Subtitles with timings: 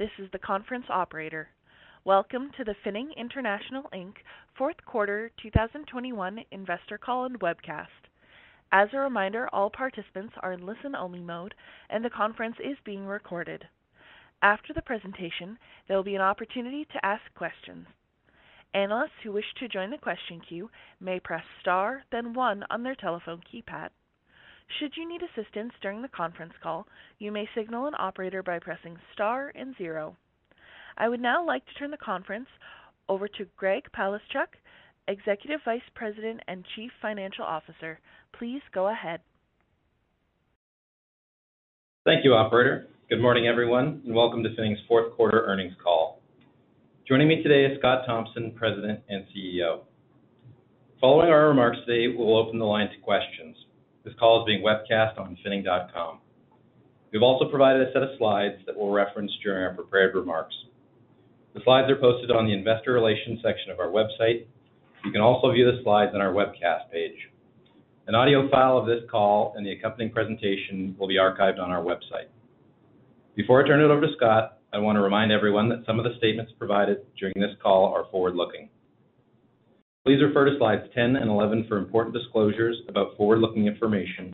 [0.00, 1.50] This is the conference operator.
[2.06, 4.14] Welcome to the Finning International Inc.
[4.56, 8.08] fourth quarter 2021 investor call and webcast.
[8.72, 11.54] As a reminder, all participants are in listen-only mode,
[11.90, 13.68] and the conference is being recorded.
[14.40, 17.86] After the presentation, there will be an opportunity to ask questions.
[18.72, 22.94] Analysts who wish to join the question queue may press star, then one on their
[22.94, 23.90] telephone keypad.
[24.78, 26.86] Should you need assistance during the conference call,
[27.18, 30.16] you may signal an operator by pressing star and zero.
[30.96, 32.48] I would now like to turn the conference
[33.08, 34.46] over to Greg Palaschuk,
[35.08, 37.98] Executive Vice President and Chief Financial Officer.
[38.38, 39.20] Please go ahead.
[42.04, 42.86] Thank you, operator.
[43.08, 46.20] Good morning, everyone, and welcome to Finning's fourth quarter earnings call.
[47.08, 49.80] Joining me today is Scott Thomson, President and CEO.
[51.00, 53.56] Following our remarks today, we'll open the line to questions.
[54.04, 56.20] This call is being webcast on finning.com.
[57.12, 60.54] We've also provided a set of slides that we'll reference during our prepared remarks.
[61.54, 64.46] The slides are posted on the investor relations section of our website.
[65.04, 67.16] You can also view the slides on our webcast page.
[68.06, 71.82] An audio file of this call and the accompanying presentation will be archived on our
[71.82, 72.28] website.
[73.36, 76.04] Before I turn it over to Scott, I want to remind everyone that some of
[76.04, 78.68] the statements provided during this call are forward-looking.
[80.10, 84.32] Please refer to slides 10 and 11 for important disclosures about forward-looking information,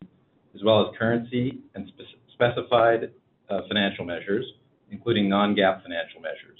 [0.55, 1.93] as well as currency and
[2.33, 3.11] specified
[3.51, 4.47] uh, financial measures,
[4.91, 6.59] including non-GAAP financial measures.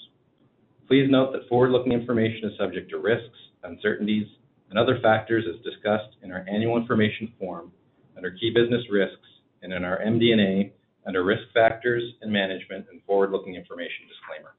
[0.87, 4.27] Please note that forward-looking information is subject to risks, uncertainties,
[4.69, 7.73] and other factors as discussed in our annual information form
[8.19, 9.29] under Key Business Risks
[9.63, 10.75] and in our MD&A
[11.07, 14.57] under Risk Factors and Management and Forward-Looking Information Disclaimer.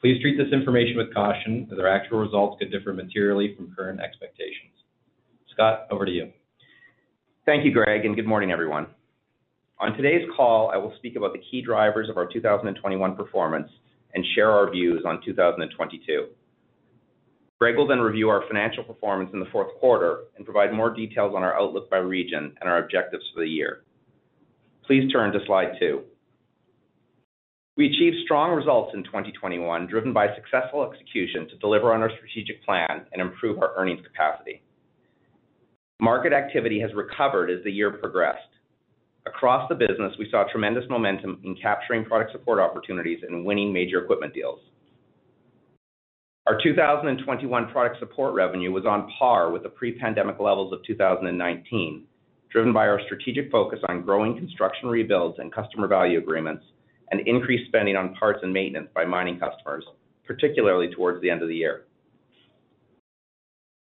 [0.00, 4.00] Please treat this information with caution, as our actual results could differ materially from current
[4.00, 4.72] expectations.
[5.52, 6.32] Scott, over to you.
[7.44, 8.86] Thank you, Greg, and good morning, everyone.
[9.78, 13.70] On today's call, I will speak about the key drivers of our 2021 performance
[14.14, 16.28] and share our views on 2022.
[17.58, 21.34] Greg will then review our financial performance in the fourth quarter and provide more details
[21.36, 23.82] on our outlook by region and our objectives for the year.
[24.86, 26.04] Please turn to slide two.
[27.80, 32.62] We achieved strong results in 2021, driven by successful execution to deliver on our strategic
[32.62, 34.62] plan and improve our earnings capacity.
[35.98, 38.52] Market activity has recovered as the year progressed.
[39.24, 44.04] Across the business, we saw tremendous momentum in capturing product support opportunities and winning major
[44.04, 44.60] equipment deals.
[46.48, 52.04] Our 2021 product support revenue was on par with the pre-pandemic levels of 2019,
[52.52, 56.64] driven by our strategic focus on growing construction rebuilds and customer value agreements
[57.10, 59.84] and increased spending on parts and maintenance by mining customers,
[60.24, 61.82] particularly towards the end of the year.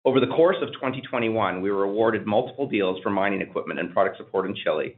[0.04, 4.18] Over the course of 2021, we were awarded multiple deals for mining equipment and product
[4.18, 4.98] support in Chile.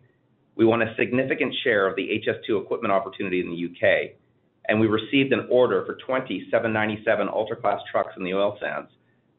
[0.56, 4.16] We won a significant share of the HS2 equipment opportunity in the U.K.,
[4.70, 8.90] and we received an order for 20 797 ultra-class trucks in the oil sands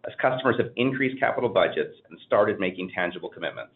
[0.06, 3.72] as customers have increased capital budgets and started making tangible commitments.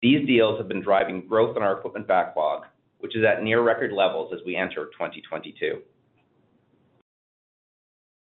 [0.00, 2.64] These deals have been driving growth in our equipment backlog,
[3.00, 5.80] which is at near record levels as we enter 2022.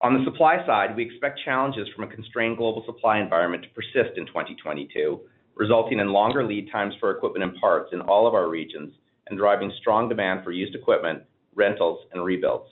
[0.03, 4.17] On the supply side, we expect challenges from a constrained global supply environment to persist
[4.17, 5.21] in 2022,
[5.57, 8.95] resulting in longer lead times for equipment and parts in all of our regions
[9.29, 11.23] and driving strong demand for used equipment,
[11.55, 12.69] rentals, and rebuilds.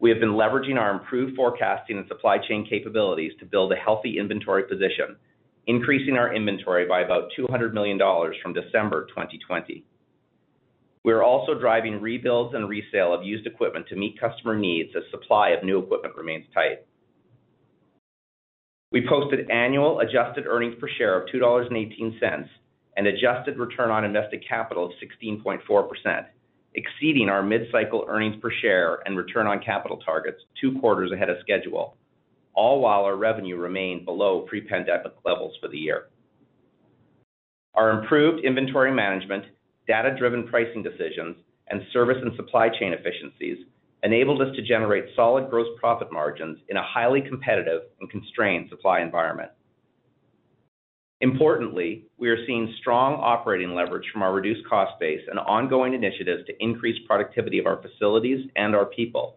[0.00, 4.18] We have been leveraging our improved forecasting and supply chain capabilities to build a healthy
[4.18, 5.16] inventory position,
[5.66, 9.84] increasing our inventory by about 200 million dollars from December 2020.
[11.08, 15.04] We are also driving rebuilds and resale of used equipment to meet customer needs as
[15.10, 16.84] supply of new equipment remains tight.
[18.92, 22.48] We posted annual adjusted earnings per share of 2.18 dollars
[22.98, 24.92] and adjusted return on invested capital of
[25.22, 26.26] 16.4%,
[26.74, 31.38] exceeding our mid-cycle earnings per share and return on capital targets two quarters ahead of
[31.40, 31.96] schedule,
[32.52, 36.10] all while our revenue remained below pre-pandemic levels for the year.
[37.74, 39.44] Our improved inventory management,
[39.88, 41.36] data-driven pricing decisions,
[41.70, 43.58] and service and supply chain efficiencies
[44.04, 49.00] enabled us to generate solid gross profit margins in a highly competitive and constrained supply
[49.00, 49.50] environment.
[51.20, 56.46] Importantly, we are seeing strong operating leverage from our reduced cost base and ongoing initiatives
[56.46, 59.36] to increase productivity of our facilities and our people,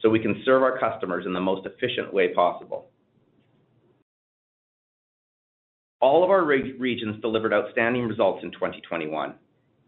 [0.00, 2.90] so we can serve our customers in the most efficient way possible.
[6.00, 9.34] All of our regions delivered outstanding results in 2021.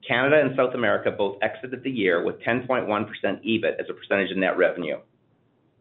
[0.06, 4.36] Canada and South America both exited the year with 10.1% EBIT as a percentage of
[4.36, 4.98] net revenue.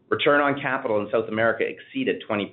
[0.08, 2.50] Return on capital in South America exceeded 20%,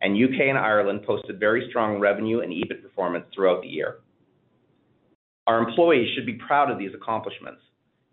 [0.00, 0.48] and U.K.
[0.48, 3.96] and Ireland posted very strong revenue and EBIT performance throughout the year.
[5.46, 7.60] Our employees should be proud of these accomplishments.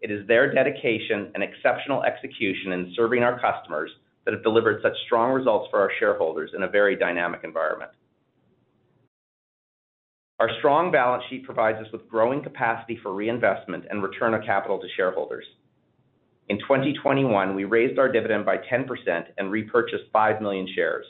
[0.02, 3.92] It is their dedication and exceptional execution in serving our customers
[4.24, 7.92] that have delivered such strong results for our shareholders in a very dynamic environment.
[10.40, 14.80] Our strong balance sheet provides us with growing capacity for reinvestment and return of capital
[14.80, 15.46] to shareholders.
[16.50, 18.88] In 2021, we raised our dividend by 10%
[19.38, 21.06] and repurchased 5 million shares.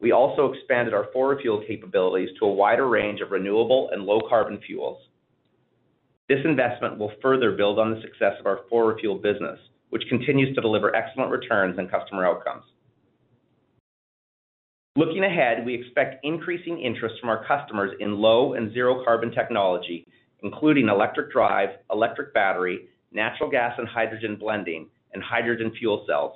[0.00, 4.20] We also expanded our forward fuel capabilities to a wider range of renewable and low
[4.28, 5.02] carbon fuels.
[6.28, 9.58] This investment will further build on the success of our forward fuel business,
[9.88, 12.64] which continues to deliver excellent returns and customer outcomes.
[14.98, 20.04] Looking ahead, we expect increasing interest from our customers in low and zero carbon technology,
[20.42, 26.32] including electric drive, electric battery, natural gas and hydrogen blending, and hydrogen fuel cells.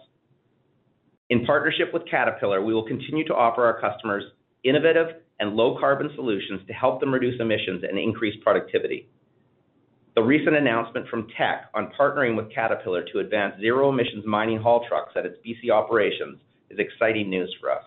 [1.29, 4.23] In partnership with Caterpillar, we will continue to offer our customers
[4.63, 5.09] innovative
[5.41, 9.09] and low carbon solutions to help them reduce emissions and increase productivity.
[10.15, 14.87] The recent announcement from Teck on partnering with Caterpillar to advance zero emissions mining haul
[14.89, 16.39] trucks at its BC operations
[16.71, 17.83] is exciting news for us.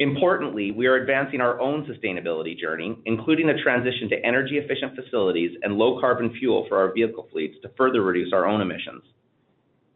[0.00, 5.56] Importantly, we are advancing our own sustainability journey, including a transition to energy efficient facilities
[5.62, 9.04] and low carbon fuel for our vehicle fleets to further reduce our own emissions.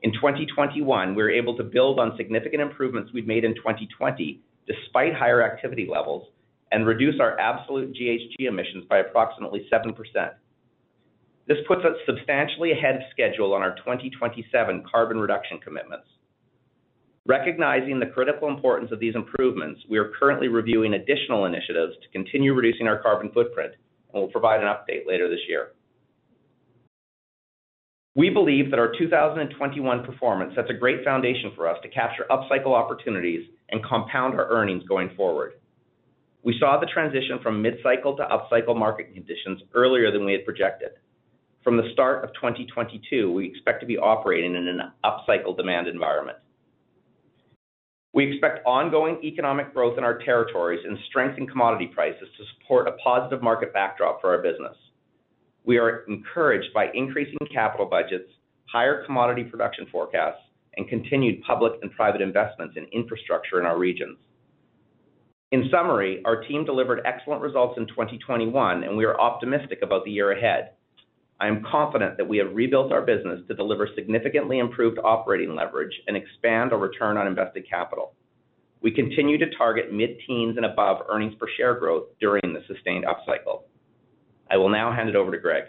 [0.02, 5.14] In 2021, we were able to build on significant improvements we'd made in 2020 despite
[5.14, 6.28] higher activity levels
[6.70, 9.94] and reduce our absolute GHG emissions by approximately 7%.
[11.48, 16.06] This puts us substantially ahead of schedule on our 2027 carbon reduction commitments.
[17.28, 22.54] Recognizing the critical importance of these improvements, we are currently reviewing additional initiatives to continue
[22.54, 23.72] reducing our carbon footprint,
[24.14, 25.72] and we'll provide an update later this year.
[28.16, 32.72] We believe that our 2021 performance sets a great foundation for us to capture upcycle
[32.72, 35.52] opportunities and compound our earnings going forward.
[36.42, 40.92] We saw the transition from mid-cycle to upcycle market conditions earlier than we had projected.
[41.62, 46.38] From the start of 2022, we expect to be operating in an upcycle demand environment.
[48.18, 52.88] We expect ongoing economic growth in our territories and strength in commodity prices to support
[52.88, 54.76] a positive market backdrop for our business.
[55.64, 58.28] We are encouraged by increasing capital budgets,
[58.72, 60.40] higher commodity production forecasts,
[60.76, 64.18] and continued public and private investments in infrastructure in our regions.
[65.52, 70.10] In summary, our team delivered excellent results in 2021, and we are optimistic about the
[70.10, 70.70] year ahead.
[71.40, 75.92] I am confident that we have rebuilt our business to deliver significantly improved operating leverage
[76.06, 78.14] and expand our return on invested capital.
[78.80, 83.62] We continue to target mid-teens and above earnings per share growth during the sustained upcycle.
[84.50, 85.64] I will now hand it over to Greg.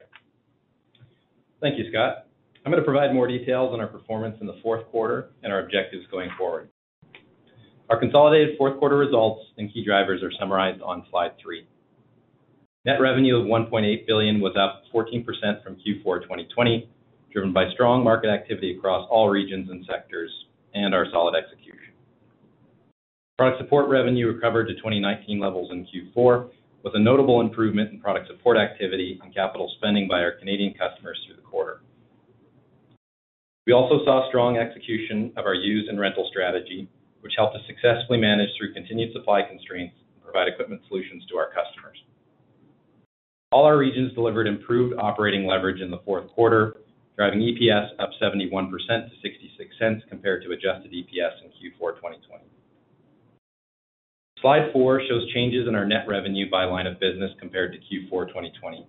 [1.61, 2.27] Thank you, Scott.
[2.65, 6.05] I'm gonna provide more details on our performance in the fourth quarter and our objectives
[6.11, 6.69] going forward.
[7.89, 11.67] Our consolidated fourth quarter results and key drivers are summarized on slide three.
[12.89, 15.23] Net revenue of 1.8 billion was up 14%
[15.63, 16.89] from Q4 2020,
[17.31, 20.31] driven by strong market activity across all regions and sectors
[20.73, 21.93] and our solid execution.
[23.37, 26.49] Product support revenue recovered to 2019 levels in Q4,
[26.81, 31.21] with a notable improvement in product support activity and capital spending by our Canadian customers
[31.27, 31.81] through the quarter.
[33.67, 36.89] We also saw strong execution of our use and rental strategy,
[37.21, 41.53] which helped us successfully manage through continued supply constraints and provide equipment solutions to our
[41.53, 42.01] customers.
[43.51, 46.77] All our regions delivered improved operating leverage in the fourth quarter,
[47.17, 52.43] driving EPS up 71% to $0.66 compared to adjusted EPS in Q4 2020.
[54.39, 58.27] Slide four shows changes in our net revenue by line of business compared to Q4
[58.27, 58.87] 2020.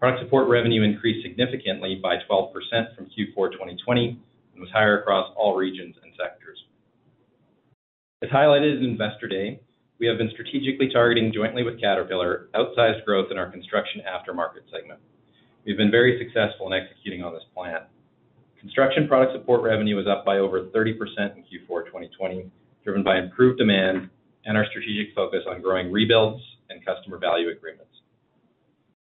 [0.00, 2.52] Product support revenue increased significantly by 12%
[2.96, 6.58] from Q4 2020 and was higher across all regions and sectors.
[8.22, 9.60] As highlighted in Investor Day,
[9.98, 15.00] we have been strategically targeting jointly with Caterpillar outsized growth in our construction aftermarket segment.
[15.64, 17.80] We've been very successful in executing on this plan.
[18.60, 20.92] Construction product support revenue was up by over 30%
[21.36, 22.50] in Q4 2020,
[22.84, 24.10] driven by improved demand
[24.44, 27.90] and our strategic focus on growing rebuilds and customer value agreements.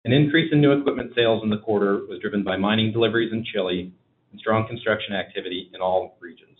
[0.06, 3.46] An increase in new equipment sales in the quarter was driven by mining deliveries in
[3.46, 3.92] Chile
[4.32, 6.53] and strong construction activity in all regions.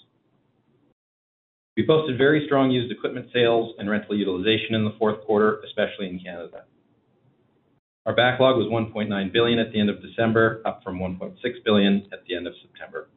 [1.76, 6.08] We posted very strong used equipment sales and rental utilization in the fourth quarter, especially
[6.08, 6.66] in Canada.
[8.06, 11.34] Our backlog was 1.9 billion at the end of December, up from 1.6
[11.66, 13.10] billion at the end of September.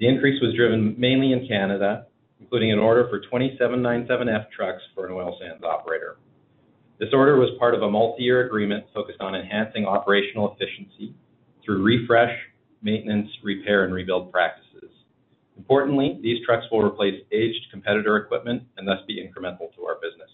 [0.00, 2.06] The increase was driven mainly in Canada,
[2.40, 6.16] including an order for 27 797F trucks for an oil sands operator.
[6.98, 11.14] This order was part of a multi-year agreement focused on enhancing operational efficiency
[11.64, 12.34] through refresh,
[12.80, 14.71] maintenance, repair, and rebuild practices.
[15.72, 20.28] Importantly, these trucks will replace aged competitor equipment and thus be incremental to our business.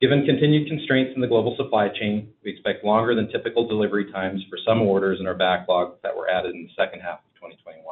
[0.00, 4.44] Given continued constraints in the global supply chain, we expect longer than typical delivery times
[4.48, 7.82] for some orders in our backlog that were added in the second half of 2021.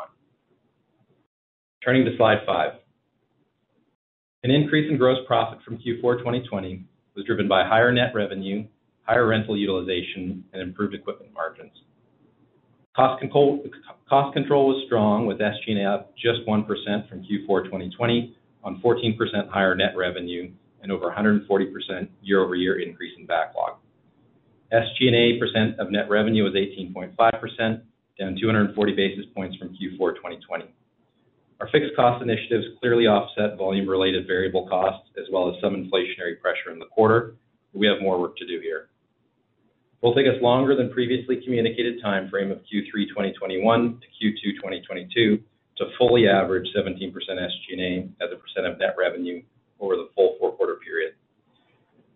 [1.85, 2.75] Turning to slide five.
[4.45, 6.85] An increase in gross profit from Q4 2020
[7.17, 8.65] was driven by higher net revenue,
[9.03, 11.73] higher rental utilization, and improved equipment margins.
[12.99, 13.63] Cost control
[14.11, 16.67] was strong, with SG&A up just 1%
[17.09, 20.51] from Q4 2020 on 14% higher net revenue
[20.83, 23.77] and over 140% year-over-year increase in backlog.
[24.73, 27.15] SG&A percent of net revenue was 18.5%,
[28.19, 30.65] down 240 basis points from Q4 2020.
[31.61, 36.73] Our fixed cost initiatives clearly offset volume-related variable costs as well as some inflationary pressure
[36.73, 37.37] in the quarter.
[37.73, 38.89] We have more work to do here.
[40.01, 45.41] Will take us longer than previously communicated timeframe of Q3 2021 to Q2 2022
[45.79, 49.43] to fully average 17% SG&A as a percent of net revenue
[49.81, 51.15] over the full four-quarter period.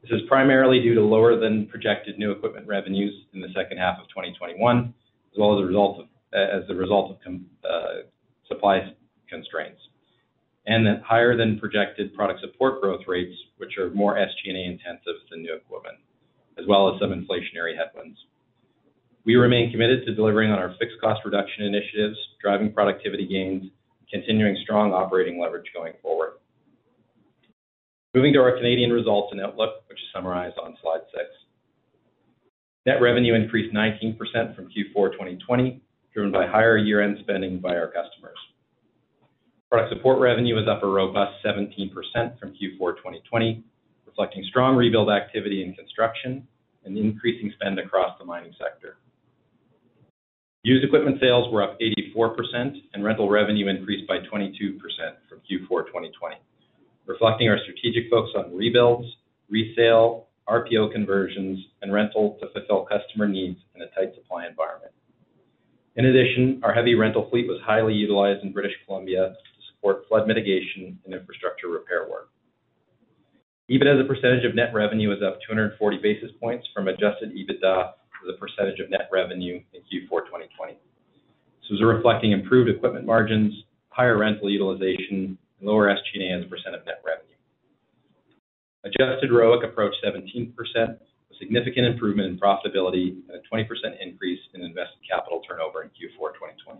[0.03, 3.99] This is primarily due to lower than projected new equipment revenues in the second half
[4.01, 4.95] of 2021,
[5.33, 7.35] as well as a result of as a result of
[7.69, 8.09] uh,
[8.49, 8.81] supply
[9.29, 9.81] constraints,
[10.67, 15.55] and higher than projected product support growth rates, which are more SG&A intensive than new
[15.55, 15.99] equipment,
[16.59, 18.19] as well as some inflationary headwinds.
[19.25, 23.71] We remain committed to delivering on our fixed cost reduction initiatives, driving productivity gains,
[24.11, 26.33] continuing strong operating leverage going forward.
[28.15, 31.31] Moving to our Canadian results and outlook, which is summarized on slide six.
[32.85, 34.19] Net revenue increased 19%
[34.57, 35.81] from Q4 2020,
[36.13, 38.37] driven by higher year-end spending by our customers.
[39.71, 41.93] Product support revenue was up a robust 17%
[42.39, 43.65] from Q4 2020,
[44.13, 46.47] reflecting strong rebuild activity in construction
[46.85, 48.99] and increasing spend across the mining sector.
[50.65, 54.79] Used equipment sales were up 84%, and rental revenue increased by 22%
[55.29, 56.37] from Q4 2020,
[57.07, 59.09] reflecting our strategic focus on rebuilds,
[59.49, 64.93] resale, RPO conversions, and rental to fulfill customer needs in a tight supply environment.
[65.97, 70.29] In addition, our heavy rental fleet was highly utilized in British Columbia to support flood
[70.29, 72.32] mitigation and infrastructure repair work.
[73.73, 77.97] EBIT as a percentage of net revenue was up 240 basis points from adjusted EBITDA
[77.97, 80.77] as a percentage of net revenue in Q4 2020.
[80.77, 83.55] This was reflecting improved equipment margins,
[83.89, 87.33] higher rental utilization, and lower SG&A as a percent of net revenue.
[88.85, 90.99] Adjusted ROIC approached 17%, a
[91.41, 93.65] significant improvement in profitability and a 20%
[94.05, 96.77] increase in invested capital turnover in Q4 2020.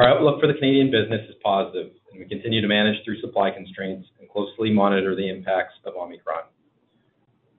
[0.00, 3.50] Our outlook for the Canadian business is positive, and we continue to manage through supply
[3.50, 6.44] constraints and closely monitor the impacts of Omicron.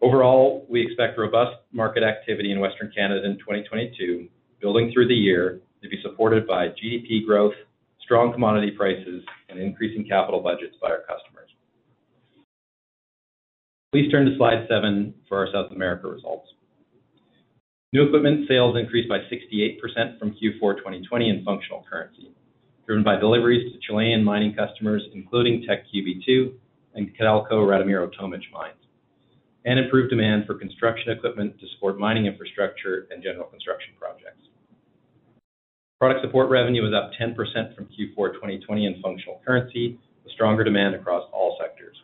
[0.02, 4.28] Overall, we expect robust market activity in Western Canada in 2022,
[4.60, 7.54] building through the year to be supported by GDP growth,
[8.02, 11.52] strong commodity prices, and increasing capital budgets by our customers.
[13.92, 16.50] Please turn to slide seven for our South America results.
[17.94, 22.32] New equipment sales increased by 68% from Q4 2020 in functional currency,
[22.88, 26.54] driven by deliveries to Chilean mining customers, including Teck QB2
[26.96, 28.80] and Codelco Radomiro Tomic mines,
[29.66, 34.48] and improved demand for construction equipment to support mining infrastructure and general construction projects.
[36.00, 37.36] Product support revenue was up 10%
[37.76, 41.98] from Q4 2020 in functional currency, with stronger demand across all sectors.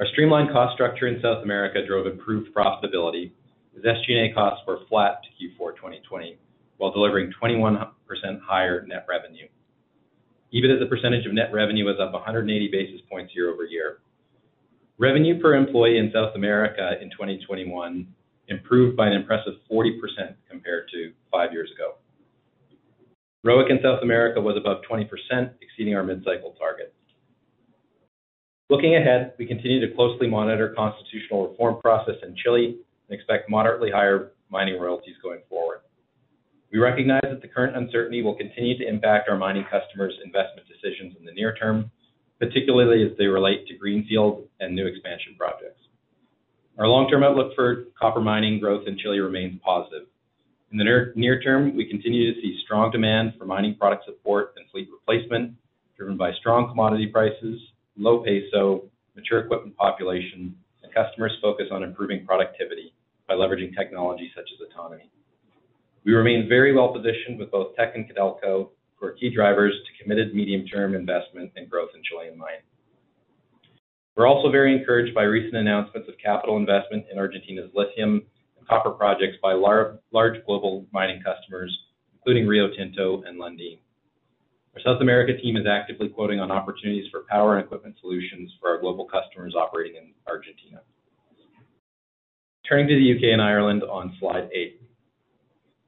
[0.00, 3.30] Our streamlined cost structure in South America drove improved profitability,
[3.76, 6.38] as SG&A costs were flat to Q4 2020,
[6.76, 7.90] while delivering 21%
[8.42, 9.46] higher net revenue.
[10.52, 13.98] EBIT as a percentage of net revenue was up 180 basis points year-over-year.
[14.98, 18.06] Revenue per employee in South America in 2021
[18.48, 19.92] improved by an impressive 40%
[20.50, 21.94] compared to five years ago.
[23.46, 25.08] ROIC in South America was above 20%,
[25.60, 26.94] exceeding our mid-cycle target.
[28.70, 32.78] Looking ahead, we continue to closely monitor constitutional reform process in Chile
[33.12, 35.80] and expect moderately higher mining royalties going forward.
[36.72, 41.14] We recognize that the current uncertainty will continue to impact our mining customers' investment decisions
[41.18, 41.90] in the near term,
[42.38, 45.80] particularly as they relate to greenfield and new expansion projects.
[46.78, 50.06] Our long-term outlook for copper mining growth in Chile remains positive,
[50.70, 54.64] In the near term, we continue to see strong demand for mining product support and
[54.70, 55.52] fleet replacement,
[55.98, 57.60] driven by strong commodity prices,
[57.98, 62.94] low peso, mature equipment population, and customers' focus on improving productivity
[63.32, 65.10] by leveraging technology such as autonomy.
[66.04, 70.02] We remain very well positioned with both Teck and Codelco, who are key drivers to
[70.02, 72.60] committed medium-term investment and growth in Chilean mining.
[74.16, 78.22] We're also very encouraged by recent announcements of capital investment in Argentina's lithium
[78.58, 81.74] and copper projects by large global mining customers,
[82.14, 83.78] including Rio Tinto and Lundin.
[84.74, 88.70] Our South America team is actively quoting on opportunities for power and equipment solutions for
[88.70, 90.82] our global customers operating in Argentina.
[92.68, 93.32] Turning to the U.K.
[93.32, 94.80] and Ireland on slide eight.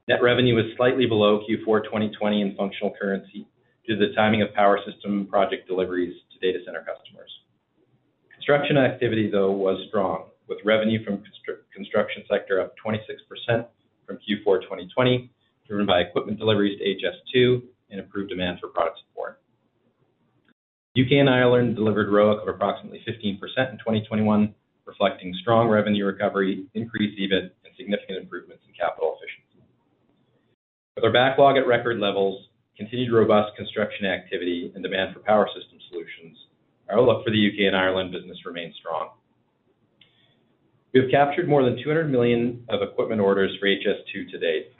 [0.09, 3.47] Net revenue was slightly below Q4 2020 in functional currency
[3.87, 7.31] due to the timing of power system project deliveries to data center customers.
[8.33, 11.23] Construction activity, though, was strong, with revenue from
[11.73, 13.67] construction sector up 26%
[14.05, 15.31] from Q4 2020,
[15.69, 19.41] driven by equipment deliveries to HS2 and improved demand for product support.
[20.95, 21.19] U.K.
[21.19, 23.39] and Ireland delivered ROIC of approximately 15%
[23.71, 24.55] in 2021,
[24.87, 29.65] reflecting strong revenue recovery, increased EBIT, and significant improvements in capital efficiency.
[30.97, 35.79] With our backlog at record levels, continued robust construction activity, and demand for power system
[35.91, 36.37] solutions,
[36.89, 37.67] our outlook for the U.K.
[37.67, 39.11] and Ireland business remains strong.
[40.93, 44.73] We have captured more than 200 million of equipment orders for HS2 to date.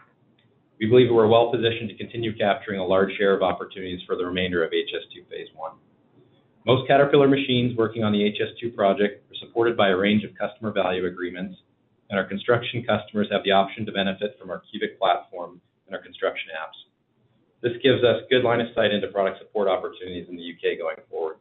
[0.79, 4.25] We believe we're well positioned to continue capturing a large share of opportunities for the
[4.25, 5.73] remainder of HS2 phase I.
[6.67, 10.73] Most Caterpillar machines working on the HS2 project are supported by a range of customer
[10.73, 11.57] value agreements,
[12.09, 16.03] and our construction customers have the option to benefit from our CUBIC platform and our
[16.03, 16.89] construction apps.
[17.61, 20.79] This gives us good line of sight into product support opportunities in the U.K.
[20.79, 21.37] going forward.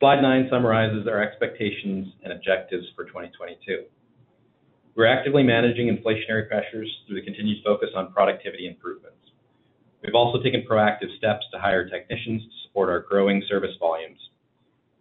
[0.00, 3.84] Slide nine summarizes our expectations and objectives for 2022.
[4.94, 9.16] We're actively managing inflationary pressures through the continued focus on productivity improvements.
[10.04, 14.20] We've also taken proactive steps to hire technicians support our growing service volumes.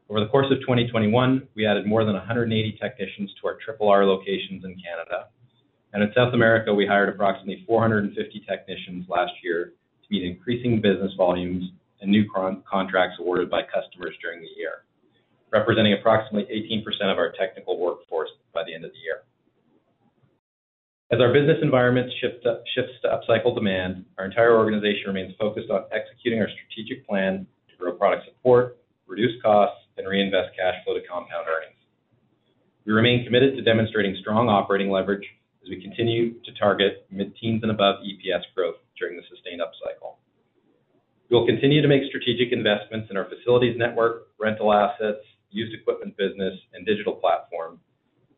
[0.09, 4.05] Over the course of 2021, we added more than 180 technicians to our Triple R
[4.05, 5.27] locations in Canada.
[5.93, 11.11] And in South America, we hired approximately 450 technicians last year to meet increasing business
[11.17, 12.25] volumes and new
[12.69, 14.85] contracts awarded by customers during the year,
[15.51, 19.23] representing approximately 18% of our technical workforce by the end of the year.
[21.09, 26.39] As our business environment shifts to upcycle demand, our entire organization remains focused on executing
[26.39, 31.47] our strategic plan to grow product support, reduce costs, and reinvest cash flow to compound
[31.47, 31.77] earnings.
[32.85, 35.25] We remain committed to demonstrating strong operating leverage
[35.63, 40.15] as we continue to target mid-teens and above EPS growth during the sustained upcycle.
[41.29, 45.19] We will continue to make strategic investments in our facilities network, rental assets,
[45.51, 47.79] used equipment business, and digital platform.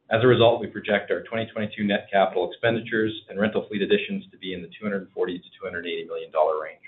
[0.09, 4.37] As a result, we project our 2022 net capital expenditures and rental fleet additions to
[4.37, 6.81] be in the 240 million-280 million dollar range.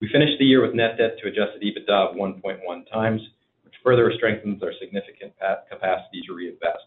[0.00, 3.18] We finished the year with net debt to adjusted EBITDA of 1.1x,
[3.64, 5.32] which further strengthens our significant
[5.70, 6.84] capacity to reinvest.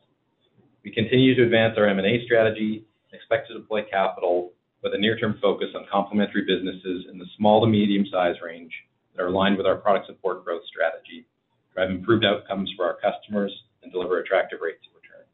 [0.83, 5.39] We continue to advance our M&A strategy and expect to deploy capital with a near-term
[5.41, 8.71] focus on complementary businesses in the small to medium-size range
[9.15, 11.25] that are aligned with our product support growth strategy,
[11.73, 15.25] drive improved outcomes for our customers, and deliver attractive rates of return.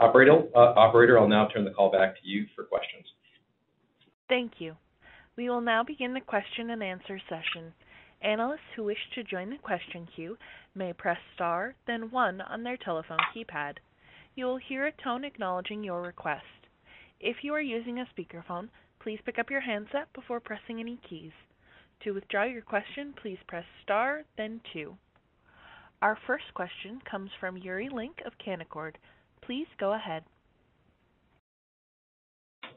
[0.00, 3.04] Operator, uh, I'll now turn the call back to you for questions.
[4.28, 4.74] Thank you.
[5.36, 7.74] We will now begin the question-and-answer session.
[8.22, 10.38] Analysts who wish to join the question queue
[10.74, 13.74] may press star, then one on their telephone keypad.
[14.36, 16.44] You will hear a tone acknowledging your request.
[17.20, 18.68] If you are using a speakerphone,
[19.00, 21.32] please pick up your handset before pressing any keys.
[22.04, 24.96] To withdraw your question, please press star then two.
[26.00, 28.94] Our first question comes from Yuri Lynk of Canaccord.
[29.42, 30.22] Please go ahead.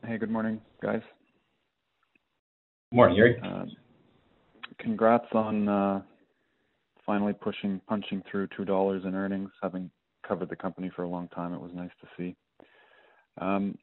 [0.05, 1.01] Hey, good morning, guys.
[2.91, 3.41] Morning, Yuri.
[4.79, 6.01] Congrats on uh,
[7.05, 9.49] finally pushing, punching through 2 dollars in earnings.
[9.61, 9.89] Having
[10.25, 12.35] covered the company for a long time, it was nice to see.
[13.39, 13.77] Um,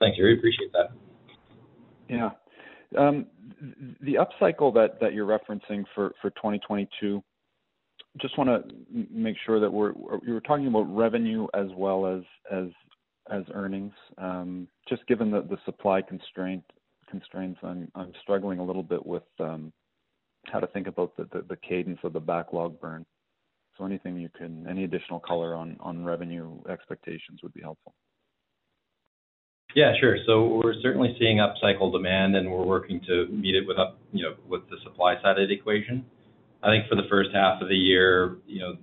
[0.00, 0.38] Thanks, Yuri.
[0.38, 0.90] Appreciate that.
[2.08, 2.30] Yeah.
[2.96, 3.26] Um,
[4.00, 7.22] The upcycle that that you're referencing for for 2022,
[8.18, 8.62] just wanna
[9.10, 12.22] make sure that we're you're talking about revenue as well as
[12.52, 12.68] as
[13.30, 13.92] as earnings.
[14.16, 16.02] Um, Just given the the supply
[17.10, 19.72] constraints, I'm struggling a little bit with um,
[20.46, 23.04] how to think about the the cadence of the backlog burn.
[23.76, 27.94] So anything you can, any additional color on on revenue expectations would be helpful.
[29.74, 30.16] Yeah, sure.
[30.26, 34.24] So we're certainly seeing upcycle demand, and we're working to meet it with, up, you
[34.24, 36.06] know, with the supply side of the equation.
[36.62, 38.76] I think for the first half of the year, you know,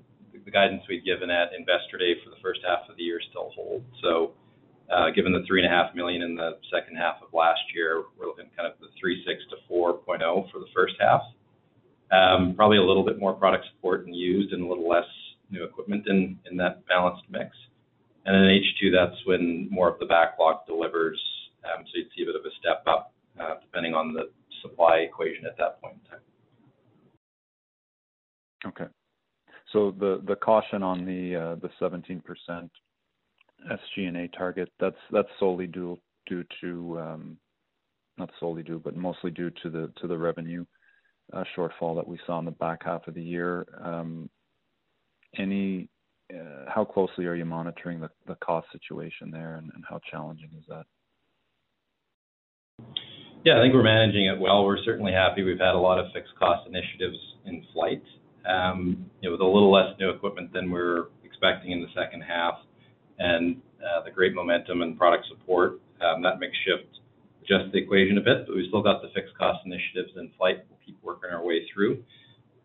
[0.45, 3.49] the guidance we've given at Investor Day for the first half of the year still
[3.55, 3.85] holds.
[4.91, 8.71] Uh, given the 3.5 million in the second half of last year, we're looking kind
[8.71, 11.21] of the 3.6-4.0 for the first half.
[12.11, 15.07] Um, probably a little bit more product support and used and a little less
[15.49, 17.49] new equipment in that balanced mix.
[18.25, 21.21] And in H2, that's when more of the backlog delivers,
[21.63, 24.29] um, so you'd see a bit of a step up, uh, depending on the
[24.61, 26.19] supply equation at that point in time.
[28.67, 28.91] Okay.
[29.71, 32.21] So the caution on the uh, 17%
[33.71, 35.97] SG&A target, that's that's solely due
[36.27, 37.37] due to, um,
[38.17, 40.65] not solely due, but mostly due to the to the revenue
[41.33, 43.65] uh, shortfall that we saw in the back half of the year.
[43.83, 44.29] Um
[45.37, 45.89] any
[46.33, 50.85] uh, how closely are you monitoring the cost situation there, and how challenging is that?
[53.43, 54.65] Yeah, I think we're managing it well.
[54.65, 55.43] We're certainly happy.
[55.43, 58.01] We've had a lot of fixed cost initiatives in flight.
[58.49, 62.21] Um, you know, with a little less new equipment than we're expecting in the second
[62.21, 62.55] half
[63.19, 66.99] and uh, the great momentum and product support, um, that mix shift
[67.43, 70.65] adjusts the equation a bit, but we've still got the fixed cost initiatives in flight.
[70.69, 72.03] We'll keep working our way through.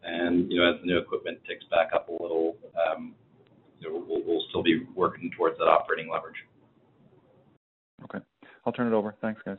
[0.03, 2.57] And you know, as the new equipment ticks back up a little,
[2.89, 3.15] um,
[3.81, 6.37] you know, we'll still be working towards that operating leverage.
[8.05, 8.25] Okay.
[8.65, 9.15] I'll turn it over.
[9.21, 9.59] Thanks, guys.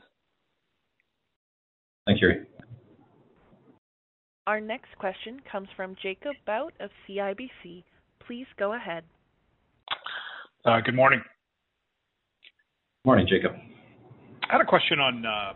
[2.06, 2.46] Thanks, Yuri.
[4.46, 7.84] Our next question comes from Jacob Bout of CIBC.
[8.26, 9.04] Please go ahead.
[10.64, 11.20] Uh, good morning.
[13.04, 13.52] Morning, Jacob.
[14.48, 15.54] I had a question on uh,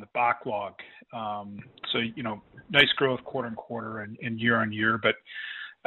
[0.00, 0.72] the backlog.
[1.12, 1.58] Um
[1.92, 5.14] so, you know, nice growth quarter-over-quarter and year-over-year, but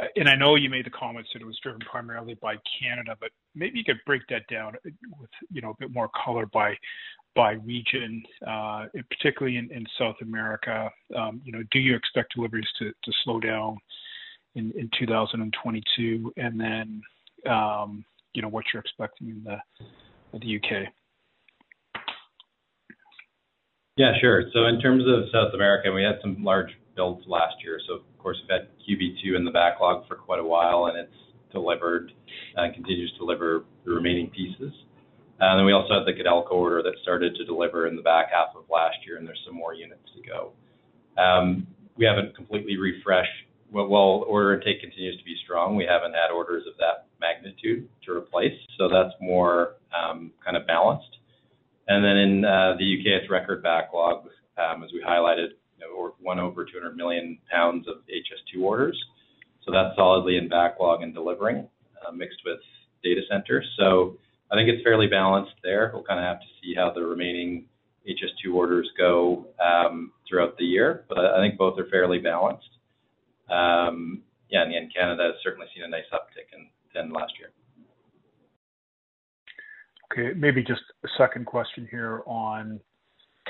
[0.00, 3.16] uh, and I know you made the comments that it was driven primarily by Canada,
[3.20, 6.76] but maybe you could break that down with, you know, a bit more color by
[7.64, 8.22] region,
[9.10, 10.90] particularly in South America.
[11.16, 13.76] Um, you know, do you expect deliveries to slow down
[14.54, 16.32] in 2022?
[18.34, 19.56] You know, what you're expecting in the
[20.38, 20.88] the U.K.
[23.96, 24.44] Yeah, sure.
[24.54, 27.78] So in terms of South America, we had some large builds last year.
[27.86, 31.12] So of course, we've had QB2 in the backlog for quite a while, and it's
[31.52, 32.12] delivered
[32.56, 34.72] and continues to deliver the remaining pieces.
[35.40, 38.26] And then we also have the Codelco order that started to deliver in the back
[38.32, 40.52] half of last year, and there's some more units to go.
[41.20, 41.66] Um,
[41.98, 43.28] We haven't completely refreshed.
[43.70, 48.12] While order intake continues to be strong, we haven't had orders of that magnitude to
[48.12, 51.16] replace, so that's more um, kind of balanced.
[51.88, 54.26] And then in uh, the U.K., it's record backlog,
[54.58, 55.54] um, as we highlighted,
[56.20, 58.98] won over 200 million pounds of HS2 orders.
[59.64, 61.68] So that's solidly in backlog and delivering,
[62.06, 62.58] uh, mixed with
[63.02, 63.66] data centers.
[63.78, 64.16] So
[64.50, 65.90] I think it's fairly balanced there.
[65.92, 67.66] We'll kind of have to see how the remaining
[68.08, 72.68] HS2 orders go um, throughout the year, but I think both are fairly balanced.
[74.52, 76.52] Yeah, and Canada has certainly seen a nice uptick
[76.94, 77.50] than last year.
[80.12, 80.38] Okay.
[80.38, 82.80] Maybe just a second question here on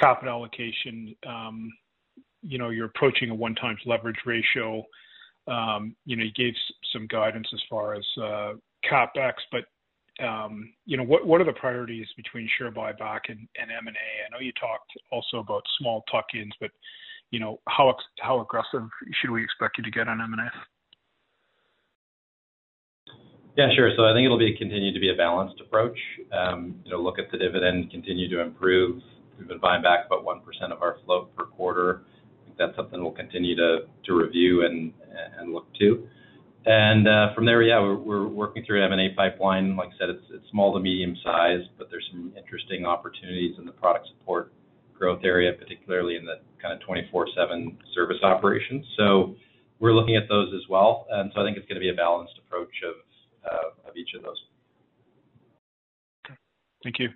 [0.01, 1.15] capital allocation.
[1.27, 1.71] Um,
[2.43, 4.85] you know, you're approaching a 1x leverage ratio.
[5.49, 6.55] Um, you know, you gave
[6.93, 8.53] some guidance as far as uh,
[8.89, 9.65] CapEx, but
[10.25, 13.91] um, you know, what are the priorities between share buyback and M&A?
[13.91, 16.71] I know you talked also about small tuck-ins, but
[17.31, 17.97] you know, how
[18.41, 18.87] aggressive
[19.21, 20.51] should we expect you to get on M&A?
[23.57, 23.91] Yeah, sure.
[23.97, 25.99] So I think it'll be continue to be a balanced approach.
[26.33, 29.03] Um, you know, look at the dividend continue to improve.
[29.39, 30.41] We've been buying back about 1%
[30.73, 32.03] of our float per quarter.
[32.07, 34.93] I think that's something we'll continue to review and
[35.53, 36.07] look to.
[36.65, 39.77] And uh, from there, yeah, we're working through M&A pipeline.
[39.77, 43.73] Like I said, it's small to medium size, but there's some interesting opportunities in the
[43.73, 44.53] product support
[44.97, 48.87] growth area, particularly in the kind of 24/7 service operations.
[48.97, 49.35] So
[49.81, 51.07] we're looking at those as well.
[51.11, 52.95] And so I think it's gonna be a balanced approach of
[53.45, 54.41] Uh, each of those.
[56.27, 56.37] Okay.
[56.83, 57.09] Thank you.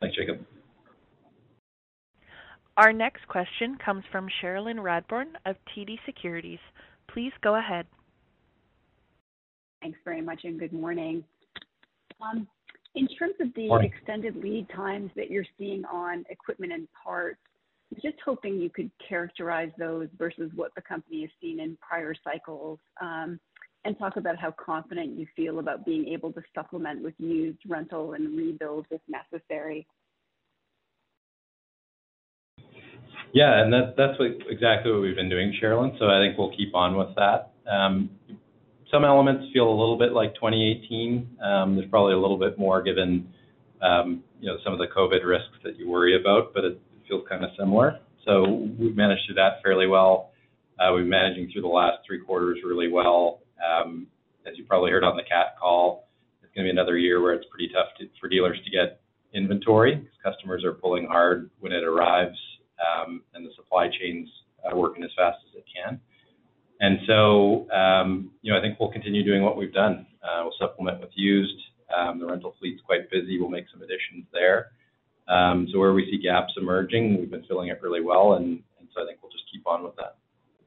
[0.00, 0.44] Thanks, Jacob.
[2.76, 6.58] Our next question comes from Cherilyn Radbourne of TD Securities.
[7.08, 7.86] Please go ahead.
[9.80, 11.24] Thanks very much, and good morning.
[12.20, 12.46] Um,
[12.94, 13.92] in terms of the Morning.
[13.94, 17.38] Extended lead times that you're seeing on equipment and parts,
[18.02, 22.78] just hoping you could characterize those versus what the company has seen in prior cycles,
[23.00, 23.38] um,
[23.86, 28.14] and talk about how confident you feel about being able to supplement with used rental
[28.14, 29.86] and rebuilds if necessary.
[33.32, 33.62] Yeah.
[33.62, 34.18] And that, that's
[34.48, 35.94] exactly what we've been doing, Cherilyn.
[36.02, 37.52] I think we'll keep on with that.
[37.70, 38.10] Um,
[38.90, 41.38] some elements feel a little bit like 2018.
[41.42, 43.28] Um, there's probably a little bit more given,
[43.82, 47.24] um, you know, some of the COVID risks that you worry about, but it feels
[47.28, 47.98] kind of similar.
[48.24, 50.30] So we've managed through that fairly well.
[50.78, 53.40] Uh, We're managing through the last three quarters really well.
[53.60, 56.08] As you probably heard on the Cat call,
[56.42, 59.00] it's gonna be another year where it's pretty tough to, for dealers to get
[59.34, 62.38] inventory because customers are pulling hard when it arrives,
[62.80, 64.28] um, and the supply chain's
[64.64, 66.00] are working as fast as it can.
[66.80, 70.06] And so, um, you know, I think we'll continue doing what we've done.
[70.22, 71.58] Uh, We'll supplement with used.
[71.96, 73.38] Um, The rental fleet's quite busy.
[73.40, 74.72] We'll make some additions there.
[75.28, 78.88] Um, so where we see gaps emerging, we've been filling it really well, and, and
[78.94, 80.18] so I think we'll just keep on with that.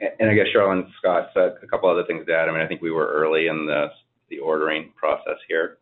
[0.01, 2.47] I guess, Cherilyn, Scott said a couple other things to add.
[2.47, 5.77] I mean, I think we were early in the ordering process here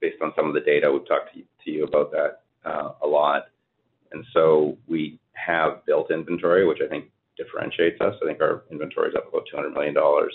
[0.00, 0.90] based on some of the data.
[0.92, 2.40] We've talked to you about that
[3.02, 3.44] a lot.
[4.12, 8.14] And so we have built inventory, which I think differentiates us.
[8.22, 10.34] I think our inventory is up about 200 million dollars.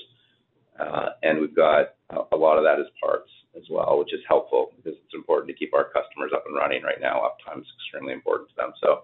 [0.80, 1.94] Uh, and we've got
[2.32, 5.54] a lot of that as parts as well, which is helpful because it's important to
[5.54, 7.22] keep our customers up and running right now.
[7.22, 8.74] Uptime is extremely important to them.
[8.82, 9.04] So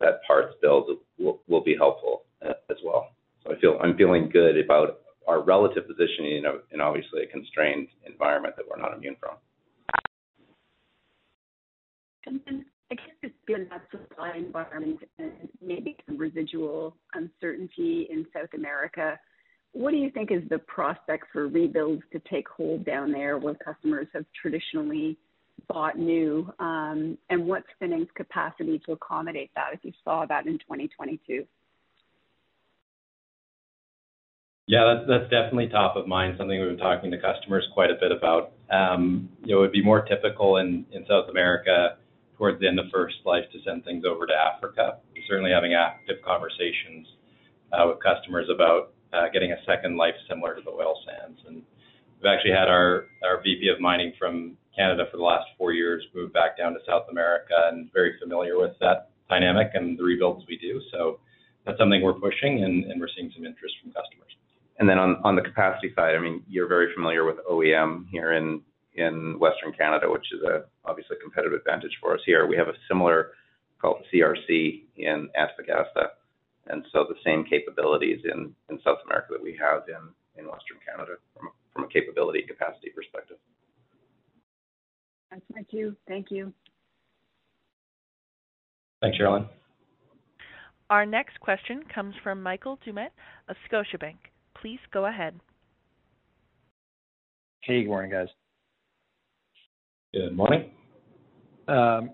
[0.00, 3.08] that parts build will be helpful as well.
[3.46, 8.64] I'm feeling good about our relative positioning in a in obviously a constrained environment that
[8.68, 9.36] we're not immune from.
[12.90, 15.32] I guess given that supply environment and
[15.64, 19.18] maybe some residual uncertainty in South America,
[19.72, 23.54] what do you think is the prospect for rebuilds to take hold down there where
[23.54, 25.16] customers have traditionally
[25.68, 26.52] bought new?
[26.58, 31.46] Um, and what's Finning's capacity to accommodate that if you saw that in 2022?
[34.68, 38.12] Yeah, that's definitely top of mind, something we've been talking to customers quite a bit
[38.12, 38.52] about.
[38.70, 41.96] Um, you know, it would be more typical in South America
[42.38, 44.98] towards the end of first life to send things over to Africa.
[45.14, 47.06] We're certainly having active conversations
[47.72, 51.40] uh, with customers about uh, getting a second life similar to the oil sands.
[51.46, 51.62] And
[52.16, 53.06] we've actually had our
[53.42, 57.06] VP of mining from Canada for the last four years move back down to South
[57.10, 60.80] America and very familiar with that dynamic and the rebuilds we do.
[60.92, 61.18] So
[61.66, 64.30] that's something we're pushing and we're seeing some interest from customers.
[64.82, 69.38] And then on the capacity side, I mean, you're very familiar with OEM here in
[69.38, 70.40] Western Canada, which is
[70.84, 72.48] obviously a competitive advantage for us here.
[72.48, 73.30] We have a similar
[73.80, 76.08] called CRC in Antofagasta,
[76.66, 79.82] and so the same capabilities in South America that we have
[80.36, 81.12] in Western Canada
[81.72, 83.36] from a capability capacity perspective.
[85.30, 85.94] That's my cue.
[86.08, 86.52] Thank you.
[89.00, 89.46] Thanks, Cherilyn.
[90.90, 93.10] Our next question comes from Michael Doumet
[93.48, 94.16] of Scotiabank.
[94.62, 95.38] Please go ahead.
[97.62, 98.28] Hey, good morning, guys.
[100.14, 100.70] Good morning.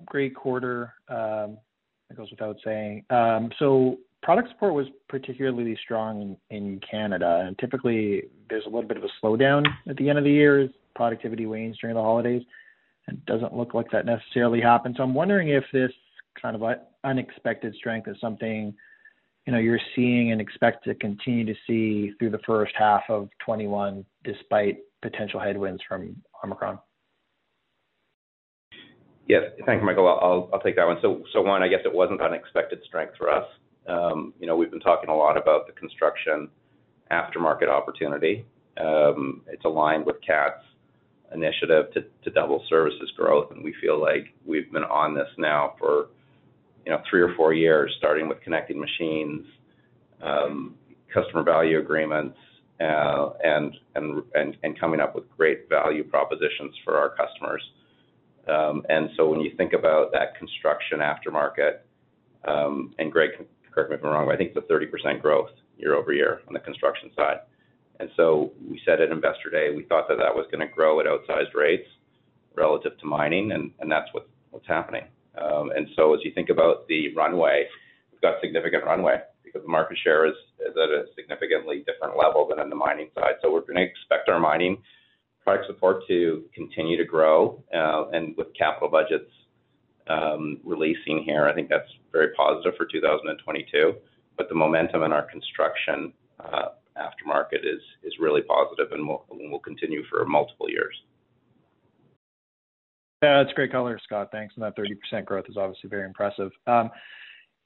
[0.07, 3.05] Great quarter, that goes without saying.
[3.11, 8.97] Um, so product support was particularly strong in Canada, and typically there's a little bit
[8.97, 12.43] of a slowdown at the end of the year as productivity wanes during the holidays.
[13.09, 14.95] It doesn't look like that necessarily happened.
[14.97, 15.93] So I'm wondering if this
[16.41, 16.63] kind of
[17.05, 18.75] unexpected strength is something,
[19.49, 23.31] you know, you're seeing and expect to continue to see through the first half of
[23.41, 26.79] 2021 despite potential headwinds from Omicron.
[29.27, 29.45] Yes.
[29.65, 30.07] Thank you, Michael.
[30.53, 30.99] I'll take that one.
[31.01, 33.47] So so one, I guess it wasn't unexpected strength for us.
[33.89, 36.51] Um, you know, we've been talking a lot about the construction
[37.11, 38.45] aftermarket opportunity.
[38.77, 40.61] Um, it's aligned with Cat's
[41.35, 46.09] initiative to double services growth, and we feel like we've been on this now for,
[46.89, 49.47] you know, three or four years, starting with connecting machines,
[50.23, 50.75] um,
[51.13, 52.39] customer value agreements,
[52.81, 57.63] uh, and and and and coming up with great value propositions for our customers.
[58.49, 61.81] Um, and so when you think about that construction aftermarket,
[62.47, 63.33] um, and Greg,
[63.71, 66.61] correct me if I'm wrong, but I think it's a 30% growth year-over-year on the
[66.61, 67.41] construction side.
[68.01, 71.07] And so we said at Investor Day, we thought that that was gonna grow at
[71.07, 71.87] outsized rates
[72.55, 75.05] relative to mining, and that's what's what's happening.
[75.41, 77.67] Um, and so as you think about the runway,
[78.13, 82.61] we've got significant runway because the market share is at a significantly different level than
[82.61, 83.35] in the mining side.
[83.43, 84.83] So we're gonna expect our mining
[85.45, 89.31] product support to continue to grow, uh, and with capital budgets
[90.09, 93.95] um, releasing here, I think that's very positive for 2022.
[94.37, 100.05] But The momentum in our construction uh, aftermarket is is really positive and will continue
[100.11, 100.95] for multiple years.
[103.23, 104.29] Yeah, that's great color, Scott.
[104.31, 104.55] Thanks.
[104.57, 106.51] And that 30% growth is obviously very impressive.
[106.67, 106.91] Um,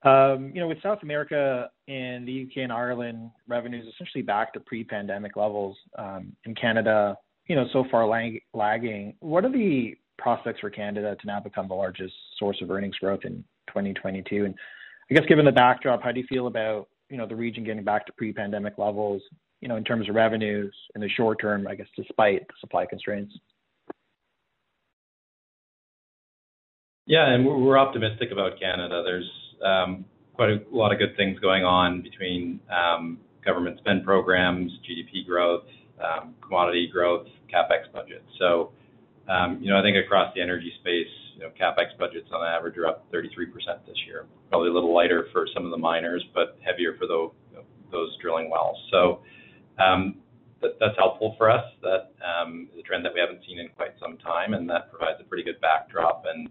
[0.05, 2.63] um, you know, with South America and the U.K.
[2.63, 8.07] and Ireland revenues essentially back to pre-pandemic levels, um, in Canada, you know, so far
[8.55, 12.97] lagging, what are the prospects for Canada to now become the largest source of earnings
[12.97, 14.45] growth in 2022?
[14.45, 14.55] And
[15.11, 17.85] I guess given the backdrop, how do you feel about, you know, the region getting
[17.85, 19.23] back to pre-pandemic levels,
[19.61, 22.87] you know, in terms of revenues in the short term, I guess, despite the supply
[22.87, 23.35] constraints?
[27.07, 29.03] Yeah, and we're optimistic about Canada.
[29.05, 29.31] There's
[29.65, 35.27] um, quite a lot of good things going on between um, government spend programs, GDP
[35.27, 35.65] growth,
[35.99, 38.25] um, commodity growth, CapEx budgets.
[38.39, 38.71] So
[39.29, 42.77] um, you know, I think across the energy space, you know, CapEx budgets on average
[42.77, 43.27] are up 33%
[43.87, 44.27] this year.
[44.49, 48.77] Probably a little lighter for some of the miners, but heavier for those drilling wells.
[48.91, 49.21] So,
[50.81, 51.65] that's helpful for us.
[51.83, 52.11] That
[52.73, 55.25] is a trend that we haven't seen in quite some time, and that provides a
[55.25, 56.49] pretty good backdrop, and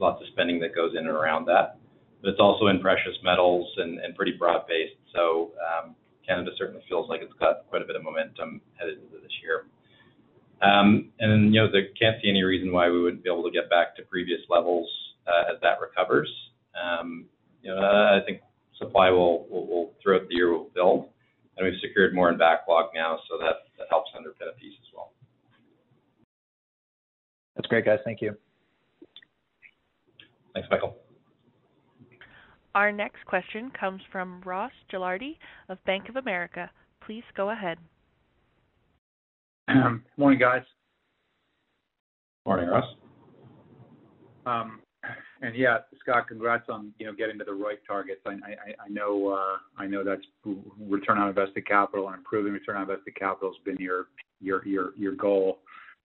[0.00, 1.78] lots of spending that goes in and around that.
[2.22, 4.96] But it's also in precious metals and pretty broad-based.
[5.14, 5.94] So um,
[6.26, 9.66] Canada certainly feels like it's got quite a bit of momentum headed into this year.
[10.62, 13.50] Um, and you know, they can't see any reason why we wouldn't be able to
[13.50, 14.88] get back to previous levels
[15.26, 16.30] as that recovers.
[17.62, 18.42] You know, I think
[18.78, 21.08] supply will will, will throughout the year will build,
[21.56, 24.94] and we've secured more in backlog now, so that that helps underpin a piece as
[24.94, 25.10] well.
[27.56, 27.98] That's great, guys.
[28.04, 28.36] Thank you.
[30.56, 30.96] Thanks, Michael.
[32.74, 35.36] Our next question comes from Ross Gilardi
[35.68, 36.70] of Bank of America.
[37.04, 37.76] Please go ahead.
[40.16, 40.62] Morning, guys.
[42.46, 42.84] Morning, Ross.
[44.46, 44.80] Um
[45.42, 48.22] and yeah, Scott, congrats on, you know, getting to the ROIC targets.
[48.26, 50.22] I know that's
[50.80, 54.06] return on invested capital and improving return on invested capital has been your
[55.18, 55.58] goal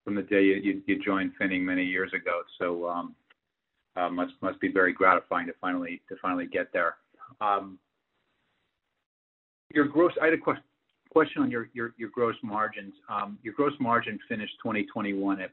[0.03, 2.41] from the day you joined Finning many years ago.
[3.95, 6.95] Must must be very gratifying to finally to finally get there.
[7.39, 7.77] Um,
[9.73, 10.13] your gross.
[10.21, 10.37] I had a
[11.09, 12.93] question on your your, your gross margins.
[13.09, 15.51] Um, Your gross margin finished 2021 at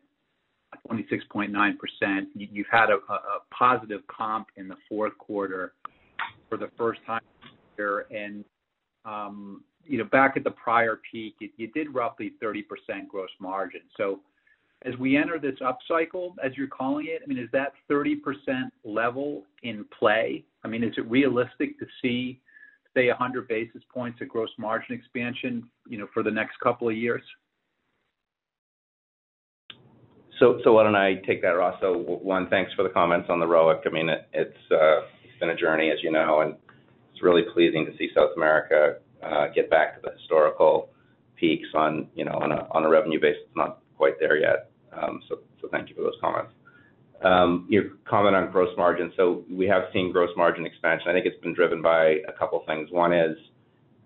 [0.89, 2.27] 26.9%.
[2.35, 3.21] You've had a a
[3.53, 5.75] positive comp in the fourth quarter
[6.49, 7.21] for the first time
[7.77, 8.07] here.
[8.11, 8.45] And
[9.05, 12.63] um, you know, back at the prior peak, you did roughly 30%
[13.09, 13.81] gross margin.
[14.85, 18.17] As we enter this upcycle, as you're calling it, I mean, is that 30%
[18.85, 20.45] level in play?
[20.65, 22.41] I mean, is it realistic to see,
[22.95, 26.97] say, 100 basis points of gross margin expansion, you know, for the next couple of
[26.97, 27.23] years?
[30.39, 31.77] So, so why don't I take that, Ross?
[31.81, 33.81] So One, thanks for the comments on the ROIC.
[33.85, 34.57] I mean, it's
[35.41, 36.55] been a journey, as you know, and
[37.13, 40.91] it's really pleasing to see South America uh, get back to the historical
[41.35, 42.39] peaks on, you know,
[42.71, 43.43] on a revenue basis.
[43.47, 44.68] It's not quite there yet.
[44.93, 45.23] Um,
[45.71, 46.53] thank you for those comments.
[47.23, 49.13] Um, your comment on gross margin.
[49.17, 51.09] So we have seen gross margin expansion.
[51.09, 52.91] I think it's been driven by a couple things.
[52.91, 53.37] One is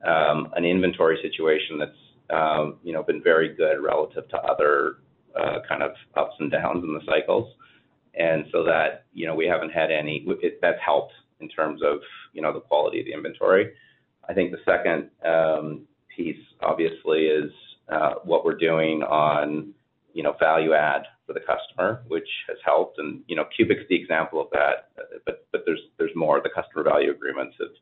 [0.06, 1.92] um, an inventory situation that's,
[2.82, 4.96] you know, been very good relative to other
[5.38, 7.54] uh, kind of ups and downs in the cycles.
[8.14, 10.26] And so that, you know, we haven't had any.
[10.60, 11.98] That's helped in terms of,
[12.32, 13.72] you know, the quality of the inventory.
[14.28, 15.10] I think the second
[16.16, 17.50] piece obviously is
[17.90, 19.74] uh, what we're doing on,
[20.12, 22.98] you know, value add for the customer, which has helped.
[22.98, 24.90] And, you know, CUBIQ's the example of that.
[25.26, 26.40] But but there's there's more.
[26.42, 27.74] The customer value agreements have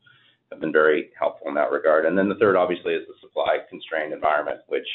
[0.50, 2.04] have been very helpful in that regard.
[2.04, 4.86] And then the third obviously is the supply constrained environment, which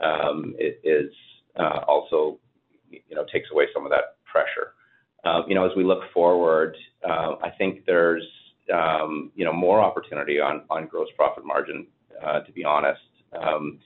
[0.00, 1.12] um, it is
[1.58, 2.38] uh, also,
[2.90, 4.72] you know, takes away some of that pressure.
[5.24, 8.26] Uh, you know, as we look forward, uh, I think there's,
[8.72, 11.86] um, you know, more opportunity on on gross profit margin,
[12.46, 13.00] to be honest.
[13.38, 13.78] Um,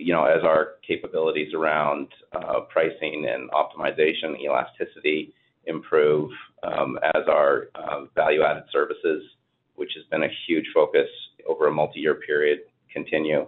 [0.00, 5.34] You know, as our capabilities around uh, pricing and optimization, elasticity
[5.66, 6.30] improve,
[6.62, 9.22] um, as our um, value-added services,
[9.74, 11.08] which has been a huge focus
[11.46, 12.60] over a multi-year period,
[12.90, 13.46] continue,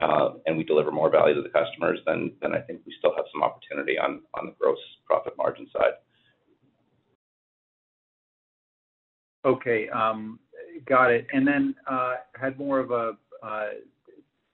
[0.00, 3.26] uh, and we deliver more value to the customers, then I think we still have
[3.32, 5.94] some opportunity on on the gross profit margin side.
[9.44, 9.88] Okay.
[9.88, 10.40] Um,
[10.86, 11.26] got it.
[11.32, 13.16] And then, uh, had more of a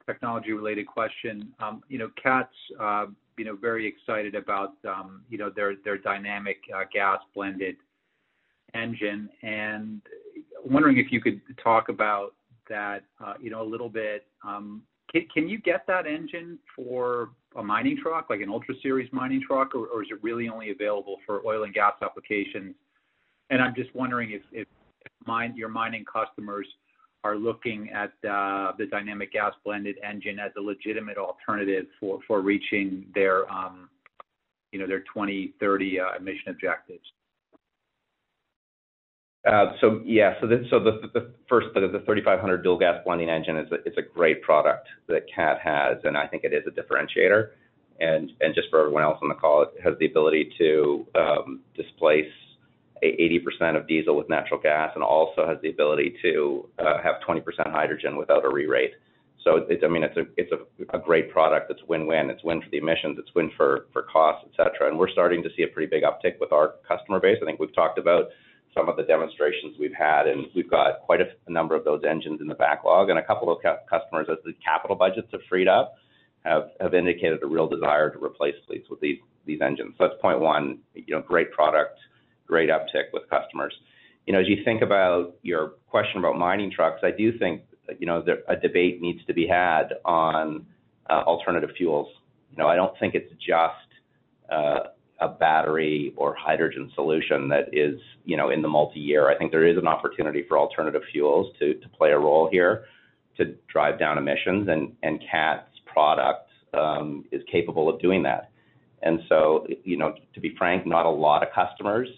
[0.08, 1.52] technology-related question.
[1.60, 2.48] Um, you know, Cat's
[2.80, 7.76] uh, you know very excited about um, you know their dynamic uh, gas blended
[8.74, 9.28] engine.
[9.42, 10.00] And
[10.64, 12.34] wondering if you could talk about
[12.68, 14.26] that uh, you know a little bit.
[14.42, 14.82] Um,
[15.34, 19.74] can you get that engine for a mining truck, like an Ultra Series mining truck,
[19.74, 22.74] or is it really only available for oil and gas applications?
[23.50, 24.66] And I'm just wondering if if
[25.54, 26.66] your mining customers
[27.24, 33.06] are looking at the dynamic gas blended engine as a legitimate alternative for for reaching
[33.14, 33.88] their um,
[34.72, 37.04] you know their 2030 uh, emission objectives.
[39.46, 43.56] Uh, so yeah, so the so the first, the the 3500 dual gas blending engine
[43.56, 47.50] is a great product that Cat has, and I think it is a differentiator.
[48.00, 51.60] And and just for everyone else on the call, it has the ability to um,
[51.74, 52.30] displace
[53.02, 57.42] 80% of diesel with natural gas and also has the ability to uh, have 20%
[57.70, 58.92] hydrogen without a re-rate.
[59.44, 61.70] So it's, I mean, it's a it's a, a great product.
[61.70, 62.28] It's win-win.
[62.28, 64.90] It's win for the emissions, it's win for cost, et cetera.
[64.90, 67.38] And we're starting to see a pretty big uptick with our customer base.
[67.40, 68.26] I think we've talked about
[68.74, 72.40] some of the demonstrations we've had, and we've got quite a number of those engines
[72.40, 73.10] in the backlog.
[73.10, 75.94] And a couple of customers, as the capital budgets have freed up,
[76.44, 79.94] have have indicated a real desire to replace fleets with these these engines.
[79.98, 80.78] So that's point one.
[80.94, 81.98] You know, great product,
[82.48, 83.74] great uptick with customers.
[84.26, 87.62] You know, as you think about your question about mining trucks, I do think,
[87.98, 90.66] you know, that a debate needs to be had on
[91.08, 92.08] uh, alternative fuels.
[92.50, 94.90] You know, I don't think it's just uh,
[95.20, 99.28] a battery or hydrogen solution that is, you know, in the multi-year.
[99.30, 102.84] I think there is an opportunity for alternative fuels to play a role here
[103.36, 108.50] to drive down emissions, and Cat's product um, is capable of doing that.
[109.02, 112.08] And so you know, to be frank, not a lot of customers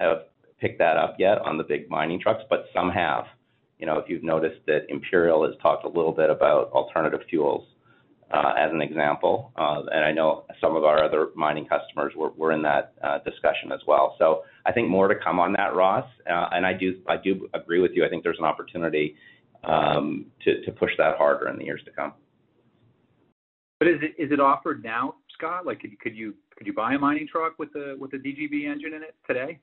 [0.00, 0.24] have
[0.60, 3.24] picked that up yet on the big mining trucks, but some have.
[3.78, 7.66] You know, if you've noticed that Imperial has talked a little bit about alternative fuels,
[8.32, 12.52] uh, as an example, uh, and I know some of our other mining customers were
[12.52, 14.14] in that uh, discussion as well.
[14.18, 16.06] So I think more to come on that, Ross.
[16.26, 18.04] And I do I do agree with you.
[18.04, 19.16] I think there's an opportunity
[19.64, 22.12] um, to push that harder in the years to come.
[23.80, 25.66] But is it is it offered now, Scott?
[25.66, 29.16] Like, could you could you buy a mining truck with a DGB engine in it
[29.26, 29.58] today?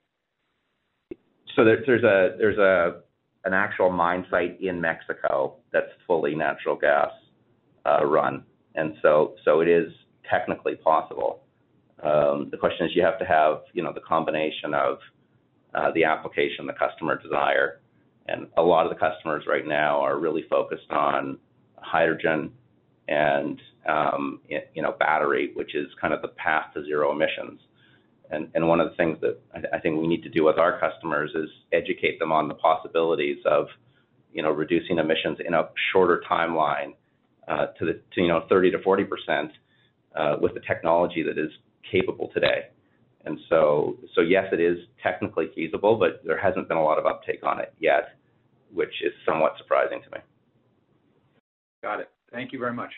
[1.57, 3.01] So there, there's a there's a
[3.43, 7.11] an actual mine site in Mexico that's fully natural gas
[7.85, 8.43] uh, run.
[8.75, 9.91] And so so it is
[10.29, 11.41] technically possible.
[12.03, 14.99] Um, The question is you have to have, you know, the combination of
[15.73, 17.79] uh, the application the customer desire.
[18.27, 21.39] And a lot of the customers right now are really focused on
[21.77, 22.51] hydrogen
[23.07, 24.41] and, um,
[24.75, 27.61] you know, battery, which is kind of the path to zero emissions.
[28.29, 30.57] And, and one of the things that I i think we need to do with
[30.57, 33.67] our customers is educate them on the possibilities of,
[34.33, 36.93] you know, reducing emissions in a shorter timeline,
[37.47, 39.51] uh, to the to, you know, 30 to 40 percent
[40.15, 41.51] uh, with the technology that is
[41.89, 42.67] capable today.
[43.25, 47.05] And so, so yes, it is technically feasible, but there hasn't been a lot of
[47.05, 48.15] uptake on it yet,
[48.73, 50.17] which is somewhat surprising to me.
[51.83, 52.09] Got it.
[52.31, 52.91] Thank you very much.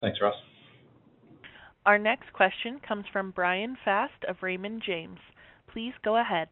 [0.00, 0.34] Thanks, Ross.
[1.90, 5.18] Our next question comes from Bryan Fast of Raymond James.
[5.72, 6.46] Please go ahead.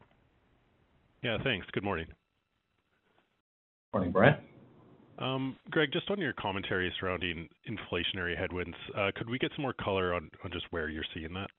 [1.22, 1.64] Yeah, thanks.
[1.70, 2.06] Good morning.
[3.94, 4.34] Morning, Bryan.
[5.20, 9.74] Um, Greg, just on your commentary surrounding inflationary headwinds, uh, could we get some more
[9.74, 11.50] color on just where you're seeing that?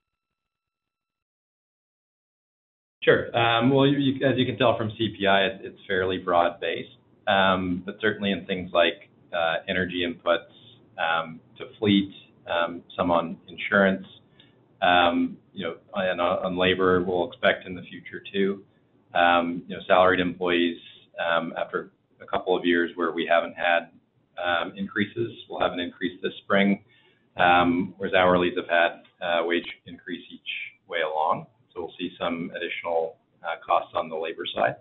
[3.02, 3.34] Sure.
[3.34, 3.94] Um, well, as
[4.38, 6.90] you can tell from CPI, it's fairly broad-based.
[7.30, 10.52] Um but certainly in things like uh, energy inputs
[10.98, 12.12] um, to fleet,
[12.50, 14.06] Um, some on insurance,
[14.82, 18.64] um, you know, and on labor, we'll expect in the future too.
[19.14, 20.78] Um, you know, salaried employees,
[21.58, 21.92] after
[22.22, 23.90] a couple of years where we haven't had
[24.76, 26.84] increases, we'll have an increase this spring,
[27.36, 30.52] whereas hourlies have had uh, wage increase each
[30.88, 31.46] way along.
[31.74, 34.76] So we'll see some additional uh, costs on the labor side.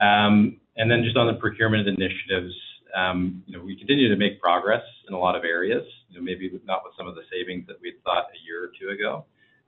[0.00, 2.54] Um and then just on the procurement initiatives,
[2.96, 6.24] Um, you know, we continue to make progress in a lot of areas, you know,
[6.24, 9.24] maybe not with some of the savings that we'd thought a year or two ago.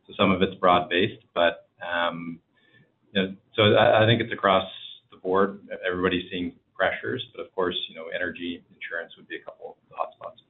[0.06, 2.40] So some of it's broad-based, but um,
[3.12, 4.68] you know, so I think it's across
[5.10, 5.60] the board.
[5.86, 9.96] Everybody's seeing pressures, but of course, you know, energy, insurance would be a couple of
[9.96, 10.40] hotspots.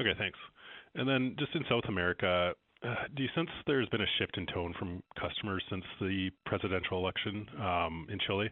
[0.00, 0.38] Okay, thanks.
[0.94, 2.54] And then just in South America,
[3.14, 7.46] do you sense there's been a shift in tone from customers since the presidential election
[7.60, 8.50] um, in Chile,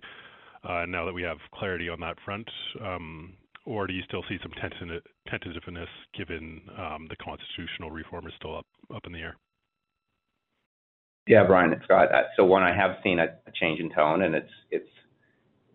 [0.62, 2.48] Uh, now that we have clarity on that front?
[2.80, 3.34] Um,
[3.64, 9.02] or do you still see some tentativeness given um, the constitutional reform is still up
[9.04, 9.36] in the air?
[11.26, 12.08] Yeah, Bryan, it's Scott.
[12.36, 13.28] So one, I have seen a
[13.60, 14.50] change in tone, and it's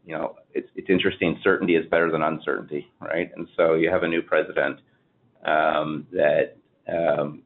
[0.06, 1.40] you know, it's interesting.
[1.44, 3.32] Certainty is better than uncertainty, right?
[3.36, 4.80] And so you have a new president
[5.46, 6.58] um, that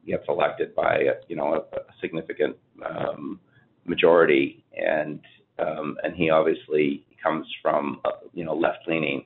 [0.06, 2.56] gets elected by you know, a significant
[3.84, 4.64] majority.
[4.74, 5.20] And
[6.16, 9.24] he obviously comes from uh, you know, left-leaning,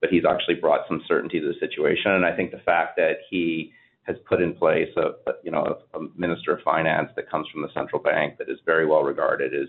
[0.00, 2.12] but he's actually brought some certainty to the situation.
[2.12, 3.72] And I think the fact that he
[4.04, 7.72] has put in place a you know, a minister of finance that comes from the
[7.72, 9.68] central bank that is very well regarded is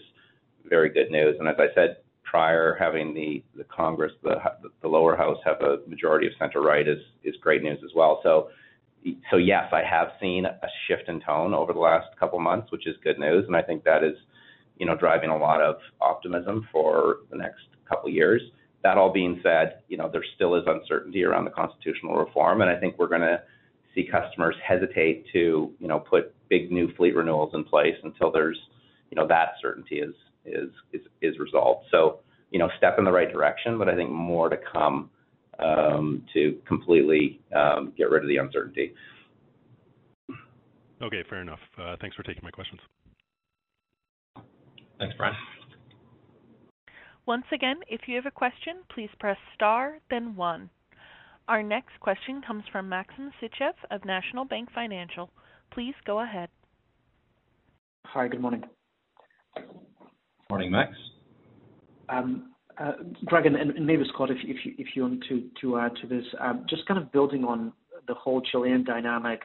[0.69, 1.36] very good news.
[1.39, 4.36] And as I said prior, having the the Congress, the
[4.82, 8.19] the lower house have a majority of center-right is is great news as well.
[8.23, 8.49] So.
[9.30, 12.88] So yes, I have seen a shift in tone over the last couple months, which
[12.88, 14.17] is good news, and I think that is,
[14.78, 18.41] you know, driving a lot of optimism for the next couple of years.
[18.84, 22.69] That all being said, you know, there still is uncertainty around the constitutional reform, and
[22.69, 23.41] I think we're gonna
[23.95, 28.59] see customers hesitate to, you know, put big new fleet renewals in place until there's,
[29.09, 30.01] you know, that certainty
[30.45, 31.88] is resolved.
[31.89, 32.19] So,
[32.51, 35.09] you know, step in the right direction, but I think more to come
[35.59, 38.93] um, to completely um, get rid of the uncertainty.
[41.01, 41.59] Okay, fair enough.
[41.78, 42.80] Uh, thanks for taking my questions.
[44.99, 45.35] Thanks, Bryan.
[47.25, 50.69] Once again, if you have a question, please press star then one.
[51.47, 55.29] Our next question comes from Maxim Sytchev of National Bank Financial.
[55.71, 56.49] Please go ahead.
[58.05, 58.63] Hi, good morning.
[60.49, 60.91] Morning, Max.
[62.09, 62.93] Um, uh,
[63.25, 66.25] Greg, and maybe Scott, if if you if you want to to add to this.
[66.39, 67.73] Um, just kind of building on
[68.07, 69.41] the whole Chilean dynamic.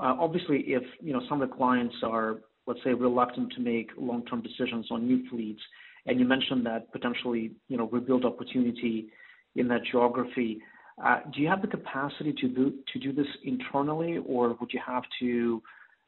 [0.00, 3.90] Uh, obviously, if you know, some of the clients are, let's say, reluctant to make
[3.96, 5.60] long-term decisions on new fleets,
[6.06, 9.08] and you mentioned that potentially, you know, rebuild opportunity
[9.54, 10.60] in that geography,
[11.04, 14.80] uh, do you have the capacity to do to do this internally, or would you
[14.84, 15.62] have to,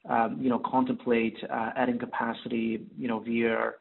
[0.09, 3.73] um, you know, contemplate uh, adding capacity, you know, via,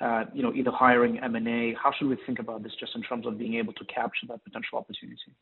[0.00, 1.74] uh, you know, either hiring M&A?
[1.80, 4.42] How should we think about this just in terms of being able to capture that
[4.44, 5.34] potential opportunity?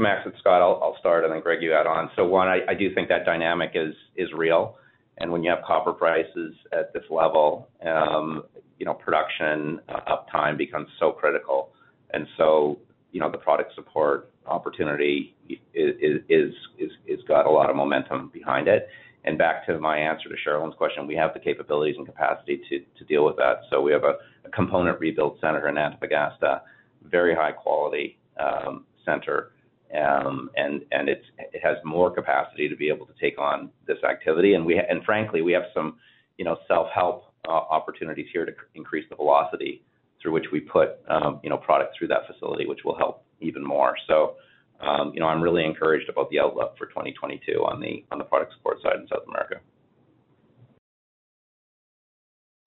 [0.00, 0.62] Max, it's Scott.
[0.62, 2.10] I'll start, and then Greg, you add on.
[2.16, 4.76] So one, I do think that dynamic is is real.
[5.18, 8.44] And when you have copper prices at this level, um,
[8.78, 11.72] you know, production uh, uptime becomes so critical.
[12.12, 12.78] And so
[13.12, 15.34] you know, the product support opportunity
[15.74, 18.88] is is is is got a lot of momentum behind it.
[19.24, 22.78] And back to my answer to Cherilyn's question, we have the capabilities and capacity to
[22.98, 23.60] to deal with that.
[23.70, 24.14] So we have a
[24.54, 26.62] component rebuild center in Antofagasta,
[27.04, 29.52] very high quality um, center.
[29.92, 33.98] Um, and and it's it has more capacity to be able to take on this
[34.08, 34.54] activity.
[34.54, 35.96] And we and frankly, we have some,
[36.38, 39.82] you know, self-help uh, opportunities here to increase the velocity
[40.22, 43.64] through which we put, um, you know, product through that facility, which will help even
[43.64, 43.94] more.
[44.06, 44.36] So.
[44.82, 48.24] Um, you know, I'm really encouraged about the outlook for 2022 on the on the
[48.24, 49.56] product support side in South America.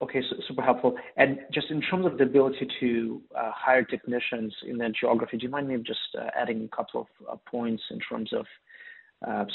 [0.04, 0.20] Okay.
[0.46, 0.96] Super helpful.
[1.16, 5.44] And just in terms of the ability to uh, hire technicians in that geography, do
[5.44, 8.44] you mind maybe just uh, adding a couple of uh, points in terms of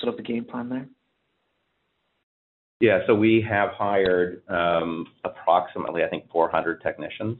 [0.01, 0.87] sort of the game plan there?
[2.79, 3.01] Yeah.
[3.05, 7.37] So we have hired um, approximately, I think, 400 technicians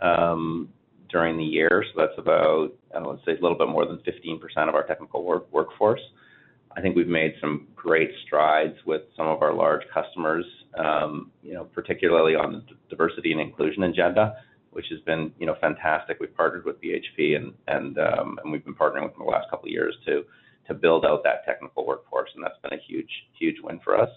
[0.00, 0.68] um,
[1.08, 1.84] during the year.
[1.92, 5.24] So that's about, I let's say a little bit more than 15% of our technical
[5.24, 6.02] workforce.
[6.76, 10.44] I think we've made some great strides with some of our large customers,
[11.42, 14.36] you know, particularly on the diversity and inclusion agenda,
[14.70, 16.18] which has been, you know, fantastic.
[16.20, 19.66] We've partnered with BHP and and, and we've been partnering with them the last couple
[19.66, 20.24] of years to
[20.68, 24.10] to build out that technical workforce, and that's been a huge huge win for us.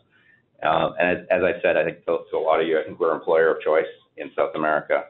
[0.61, 2.99] Um, and as as I said, I think to a lot of you, I think
[2.99, 5.05] we're employer of choice in South America.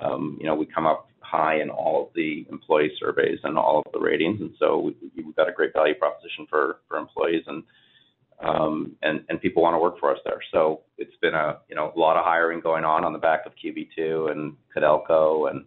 [0.00, 3.82] Um, You know, we come up high in all of the employee surveys and all
[3.84, 7.64] of the ratings, and so we've got a great value proposition for, for employees and
[9.40, 10.40] people wanna work for us there.
[10.52, 13.46] So it's been a you know a lot of hiring going on on the back
[13.46, 15.64] of QB2 and Codelco and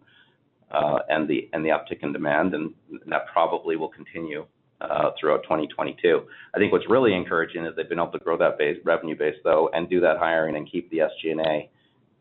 [0.70, 2.74] uh, and the and the uptick in demand, and
[3.06, 4.46] that probably will continue
[4.80, 6.22] uh, throughout 2022.
[6.54, 9.36] I think what's really encouraging is they've been able to grow that base revenue base,
[9.44, 11.70] though, and do that hiring and keep the SG&A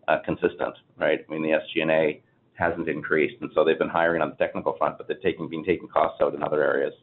[0.07, 1.25] uh, consistent, right?
[1.27, 2.21] I mean, the SG&A
[2.53, 5.87] hasn't increased, and so they've been hiring on the technical front, but they're been taking
[5.87, 6.93] costs out in other areas,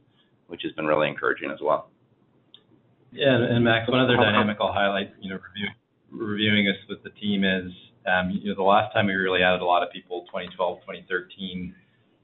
[0.48, 1.90] which has been really encouraging as well.
[3.14, 3.38] Yeah.
[3.38, 5.38] And Max, one other dynamic I'll highlight, you know,
[6.10, 7.70] reviewing this with the team is,
[8.06, 11.74] um, you know, the last time we really added a lot of people, 2012, 2013,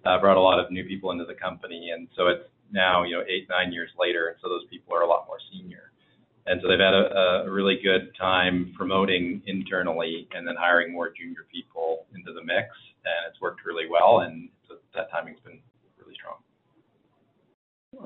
[0.04, 1.90] uh, brought a lot of new people into the company.
[1.94, 5.02] And so it's now, you know, eight, nine years later, and so those people are
[5.02, 5.92] a lot more senior.
[6.46, 11.46] And so they've had a really good time promoting internally and then hiring more junior
[11.52, 12.68] people into the mix,
[13.04, 14.20] and it's worked really well.
[14.20, 15.60] And so that timing's been.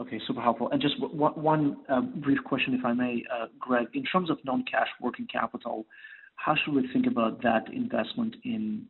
[0.01, 0.21] Okay.
[0.27, 0.71] Super helpful.
[0.71, 3.87] And just one uh, brief question, if I may, uh, Greg.
[3.95, 5.87] In terms of non-cash working capital,
[6.37, 8.87] how should we think about that investment in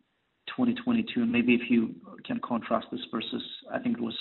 [0.56, 1.26] 2022?
[1.26, 1.94] Maybe if you
[2.24, 3.42] can contrast this versus,
[3.72, 4.16] I think it was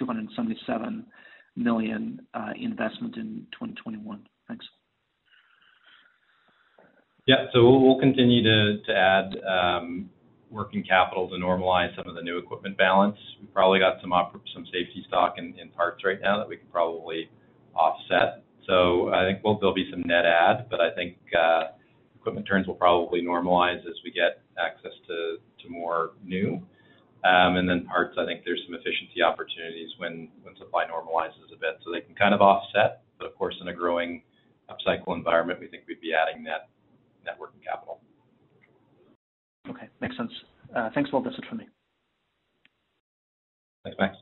[0.00, 1.04] $277
[1.56, 4.26] million uh, investment in 2021.
[4.48, 4.66] Thanks.
[7.26, 7.46] Yeah.
[7.52, 10.10] So we'll continue to add um,
[10.50, 13.16] working capital to normalize some of the new equipment balance.
[13.40, 14.12] We've probably got some
[14.66, 17.30] safety stock in parts right now that we can probably
[17.74, 18.42] offset.
[18.66, 21.16] So I think there'll be some net add, but I think
[22.16, 25.38] equipment turns will probably normalize as we get access to
[25.68, 26.60] more new.
[27.22, 31.58] Um and then parts, I think there's some efficiency opportunities when when supply normalizes a
[31.60, 33.02] bit, so they can kind of offset.
[33.18, 34.22] But of course, in a growing
[34.70, 36.68] upcycle environment, we think we'd be adding net
[37.38, 38.00] working capital.
[39.80, 39.90] Okay.
[40.00, 40.32] Makes sense.
[40.74, 41.24] Uh, thanks a lot.
[41.24, 41.66] That's it for me.
[43.84, 44.16] Thanks, Max.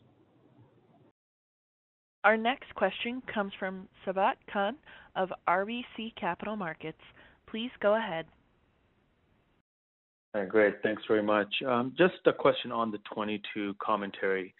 [2.24, 4.76] Our next question comes from Sabahat Khan
[5.16, 7.00] of RBC Capital Markets.
[7.48, 8.26] Please go ahead.
[10.48, 10.74] Great.
[10.82, 11.52] Thanks very much.
[11.66, 14.54] Um, just a question on the 2022 commentary.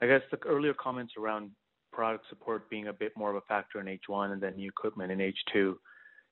[0.00, 1.50] I guess the earlier comments around
[1.92, 5.10] product support being a bit more of a factor in H1 and then new equipment
[5.10, 5.74] in H2.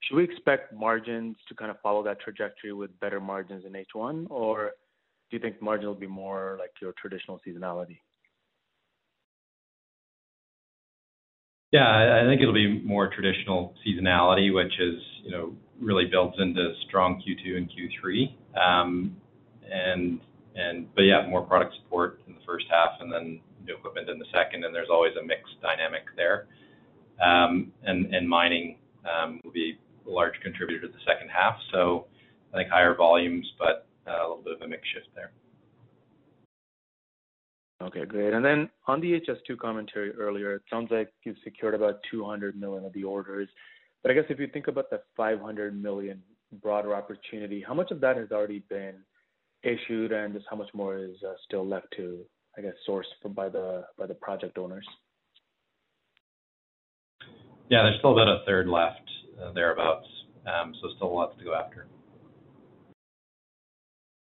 [0.06, 4.26] Should we expect margins to kind of follow that trajectory with better margins in H1?
[4.30, 4.72] Or
[5.30, 7.98] do you think margin will be more like your traditional seasonality?
[11.72, 16.72] Yeah, I think it'll be more traditional seasonality, which is, you know, really builds into
[16.86, 18.34] strong Q2 and Q3.
[18.56, 19.16] Um,
[20.94, 24.26] but yeah, more product support in the first half and then new equipment in the
[24.32, 26.46] second, and there's always a mixed dynamic there.
[27.24, 31.56] Um, and mining um, will be a large contributor to the second half.
[31.72, 32.06] So
[32.52, 35.32] I think higher volumes, but uh, a little bit of a mix shift there.
[37.82, 38.32] Okay, great.
[38.32, 42.84] And then on the HS2 commentary earlier, it sounds like you've secured about 200 million
[42.84, 43.48] of the orders.
[44.02, 46.22] But I guess if you think about the 500 million
[46.62, 48.94] broader opportunity, how much of that has already been
[49.62, 52.24] issued, and just how much more is uh, still left to,
[52.56, 54.86] I guess, source by the by the project owners?
[57.70, 59.03] Yeah, there's still about a third left,
[59.42, 60.06] Uh, thereabouts.
[60.46, 61.86] Um, so still lots to go after.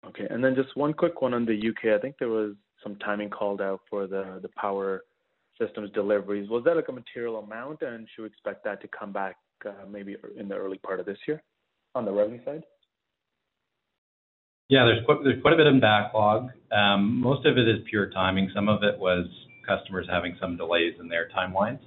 [0.06, 0.26] Okay.
[0.30, 1.94] And then just one quick one on the U.K.
[1.94, 5.02] I think there was some timing called out for the power
[5.60, 6.48] systems deliveries.
[6.48, 9.36] Was that like a material amount, and should we expect that to come back,
[9.66, 11.42] uh, maybe in the early part of this year
[11.94, 12.64] on the revenue side?
[14.68, 15.04] Yeah, there's
[15.42, 16.50] quite a bit in backlog.
[16.72, 18.50] Um, most of it is pure timing.
[18.54, 19.26] Some of it was
[19.66, 21.80] customers having some delays in their timelines,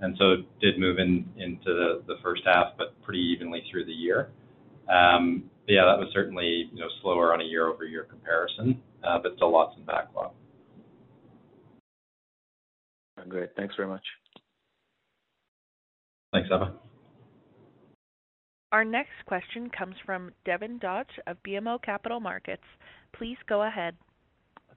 [0.00, 3.92] and so it did move in, into the first half, but pretty evenly through the
[3.92, 4.30] year.
[4.92, 9.52] Um, yeah, that was certainly, you know, slower on a year-over-year comparison, uh, but still
[9.52, 10.32] lots in backlog.
[13.28, 13.50] Great.
[13.56, 14.04] Thanks very much.
[16.32, 16.74] Thanks, Sabahat.
[18.72, 22.62] Our next question comes from Devin Dodge of BMO Capital Markets.
[23.16, 23.96] Please go ahead.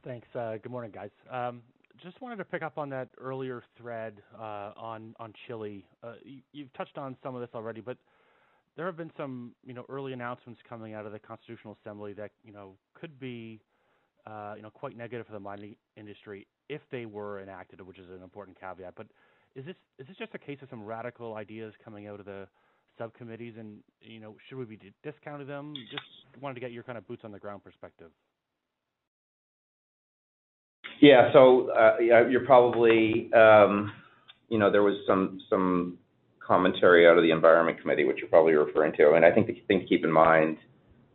[0.03, 0.27] Thanks.
[0.33, 1.09] Uh, good morning, guys.
[1.29, 1.61] Um,
[2.03, 5.13] Just wanted to pick up on that earlier thread uh, on
[5.47, 5.85] Chile.
[6.01, 6.13] Uh,
[6.53, 7.97] you've touched on some of this already, but
[8.77, 9.53] there have been some,
[9.89, 12.31] early announcements coming out of the Constitutional Assembly that,
[12.93, 13.59] could be,
[14.25, 18.23] uh, know, quite negative for the mining industry if they were enacted, which is an
[18.23, 18.93] important caveat.
[18.95, 19.07] But
[19.55, 19.75] is this
[20.17, 22.47] just a case of some radical ideas coming out of the
[22.97, 23.79] subcommittees and,
[24.47, 25.73] should we be discounting them?
[25.91, 27.31] Just wanted to get your kind of boots on
[31.01, 31.71] the So.
[31.71, 32.27] Uh, yeah.
[32.27, 33.91] You're probably, um,
[34.49, 35.97] you know, there was some
[36.45, 39.13] commentary out of the Environment Committee, which you're probably referring to.
[39.13, 40.57] And I think the thing to keep in mind,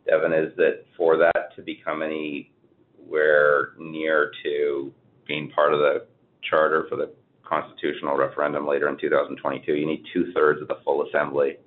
[0.07, 4.93] Devin, is that for that to become anywhere near to
[5.27, 6.05] being part of the
[6.49, 7.11] charter for the
[7.43, 11.57] constitutional referendum later in 2022, you need two-thirds of the full assembly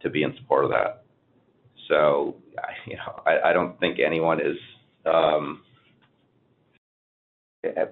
[0.00, 1.04] to be in support of that.
[1.88, 2.36] So,
[2.86, 4.56] you know, I don't think anyone is
[5.04, 5.62] um,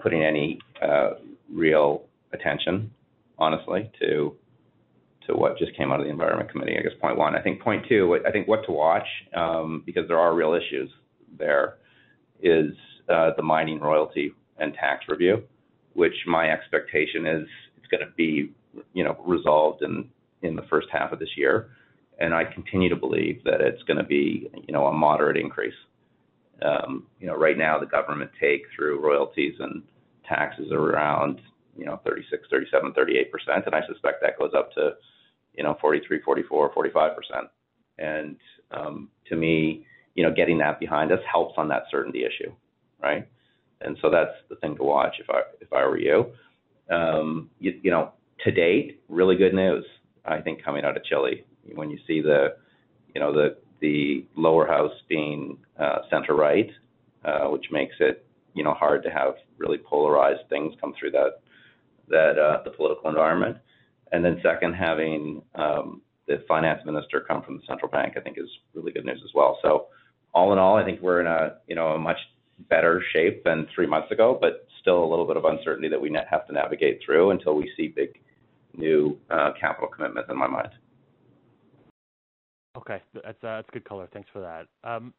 [0.03, 1.11] putting any uh,
[1.53, 2.91] real attention,
[3.39, 4.37] honestly, to
[5.27, 7.35] to what just came out of the Environment Committee, I guess, point one.
[7.35, 10.91] I think point two, I think what to watch, um, because there are real issues
[11.39, 11.79] there,
[12.43, 12.73] is
[13.09, 15.43] uh, the mining royalty and tax review,
[15.95, 17.49] which my expectation is
[17.79, 18.53] it's gonna be,
[18.93, 20.11] you know, resolved in
[20.43, 21.71] in the first half of this year.
[22.19, 25.75] And I continue to believe that it's gonna be, you know, a moderate increase.
[26.63, 29.83] Um, you know, right now the government take through royalties and
[30.29, 31.41] taxes around,
[31.77, 34.93] you know, 36%, 37%, 38%, and I suspect that goes up to,
[35.57, 37.15] you know, 43%, 44%, 45%.
[37.99, 38.37] And
[38.71, 42.53] um, to me, you know, getting that behind us helps on that certainty issue,
[43.03, 43.29] right?
[43.81, 45.99] And so that's the thing to watch if I were
[46.91, 47.81] um, you.
[47.83, 48.13] You know,
[48.45, 49.85] to date, really good news,
[50.25, 51.45] I think, coming out of Chile.
[51.75, 52.57] When you see the,
[53.15, 53.57] you know, the
[54.37, 56.71] lower house being uh, center-right,
[57.25, 61.11] uh, which makes it, you know, hard to have really polarized things come through
[62.09, 63.57] that uh, the political environment.
[64.13, 68.39] And then second, having um, the finance minister come from the central bank, I think
[68.39, 69.59] is really good news as well.
[69.63, 69.87] So
[70.33, 72.19] all in all, I think we're in a, you know, a much
[72.69, 76.17] better shape than three months ago, but still a little bit of uncertainty that we
[76.31, 78.21] have to navigate through until we see big
[78.77, 79.19] new
[79.61, 80.71] capital commitments in my mind.
[82.77, 83.01] Okay.
[83.15, 84.09] That's uh, that's good color.
[84.13, 84.67] Thanks for that.
[84.89, 85.15] Um,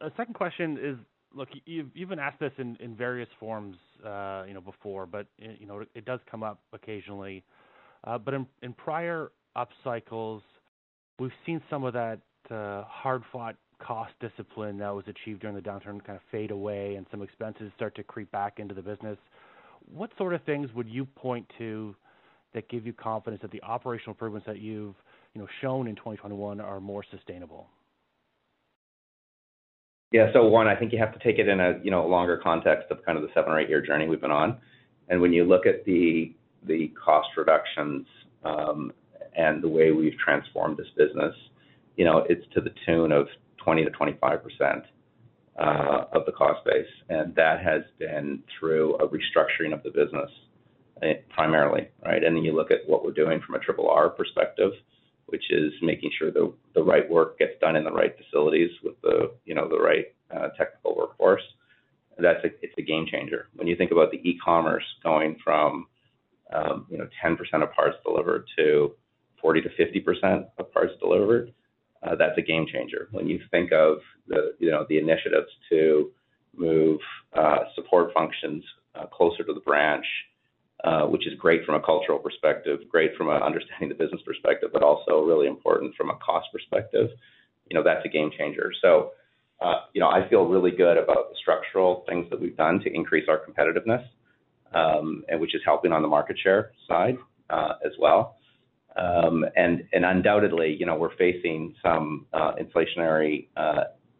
[0.00, 0.96] A second question is,
[1.34, 5.84] look, you've been asked this in various forms, uh, you know, before, but you know,
[5.94, 7.42] it does come up occasionally.
[8.04, 10.42] Uh, but in prior up cycles,
[11.18, 12.20] we've seen some of that
[12.50, 17.22] hard-fought cost discipline that was achieved during the downturn kind of fade away and some
[17.22, 19.18] expenses start to creep back into the business.
[19.92, 21.96] What sort of things would you point to
[22.54, 24.94] that give you confidence that the operational improvements that you've,
[25.34, 27.68] you know, shown in 2021 are more sustainable?
[30.12, 30.30] Yeah.
[30.34, 32.90] So one, I think you have to take it in a, you know, longer context
[32.90, 34.58] of kind of the seven or eight-year journey we've been on.
[35.08, 38.06] And when you look at the the cost reductions,
[38.44, 38.92] um,
[39.36, 41.34] and the way we've transformed this business,
[41.96, 43.26] you know, it's to the tune of
[43.66, 44.82] 20%-25%.
[45.58, 50.30] Uh, of the cost base, and that has been through a restructuring of the business
[51.02, 52.24] eh, primarily, right?
[52.24, 54.72] And then you look at what we're doing from a triple R perspective,
[55.26, 59.00] which is making sure the the right work gets done in the right facilities with
[59.02, 61.42] the, you know, the right uh, technical workforce.
[62.18, 63.48] That's a, it's a game changer.
[63.54, 65.86] When you think about the e-commerce going from,
[66.52, 68.92] um, you know, 10% of parts delivered to
[69.40, 71.52] 40 to 50% of parts delivered,
[72.02, 73.08] uh, that's a game changer.
[73.12, 73.98] When you think of
[74.28, 76.10] the, you know, the initiatives to
[76.54, 77.00] move
[77.34, 78.62] uh, support functions
[79.10, 80.04] closer to the branch,
[80.84, 84.82] Uh, which is great from a cultural perspective, great from understanding the business perspective, but
[84.82, 87.08] also really important from a cost perspective,
[87.70, 88.72] you know, that's a game changer.
[88.82, 89.12] So,
[89.60, 92.92] uh, you know, I feel really good about the structural things that we've done to
[92.92, 94.04] increase our competitiveness,
[94.74, 97.16] um, and which is helping on the market share side,
[97.48, 98.38] uh, as well.
[98.96, 103.46] Um, and and undoubtedly, you know, we're facing some inflationary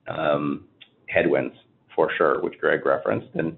[0.07, 0.69] um,
[1.09, 1.57] headwinds
[1.97, 3.57] for sure, which Greg referenced, and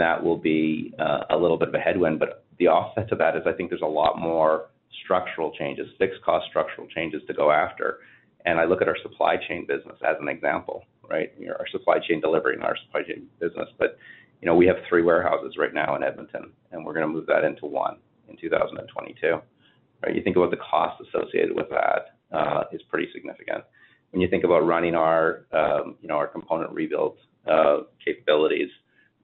[0.00, 2.18] that will be uh, a little bit of a headwind.
[2.18, 4.66] But the offset to that is I think there's a lot more
[5.04, 8.00] structural changes, fixed cost structural changes to go after.
[8.44, 11.32] And I look at our supply chain business as an example, right?
[11.48, 13.68] Our supply chain delivery and our supply chain business.
[13.78, 13.98] But,
[14.40, 17.44] you know, we have three warehouses right now in Edmonton, and we're gonna move that
[17.44, 17.96] into one
[18.28, 19.40] in 2022.
[20.02, 20.14] Right?
[20.14, 23.64] You think about the cost associated with that uh, is pretty significant.
[24.10, 27.16] When you think about running our, um, you know, our component rebuild
[27.50, 28.68] uh, capabilities,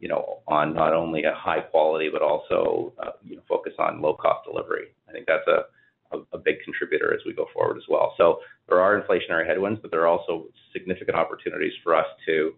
[0.01, 4.01] you know, on not only a high quality, but also, uh, you know, focus on
[4.01, 8.14] low-cost delivery, I think that's a big contributor as we go forward as well.
[8.16, 12.53] So there are inflationary headwinds, but there are also significant opportunities for us to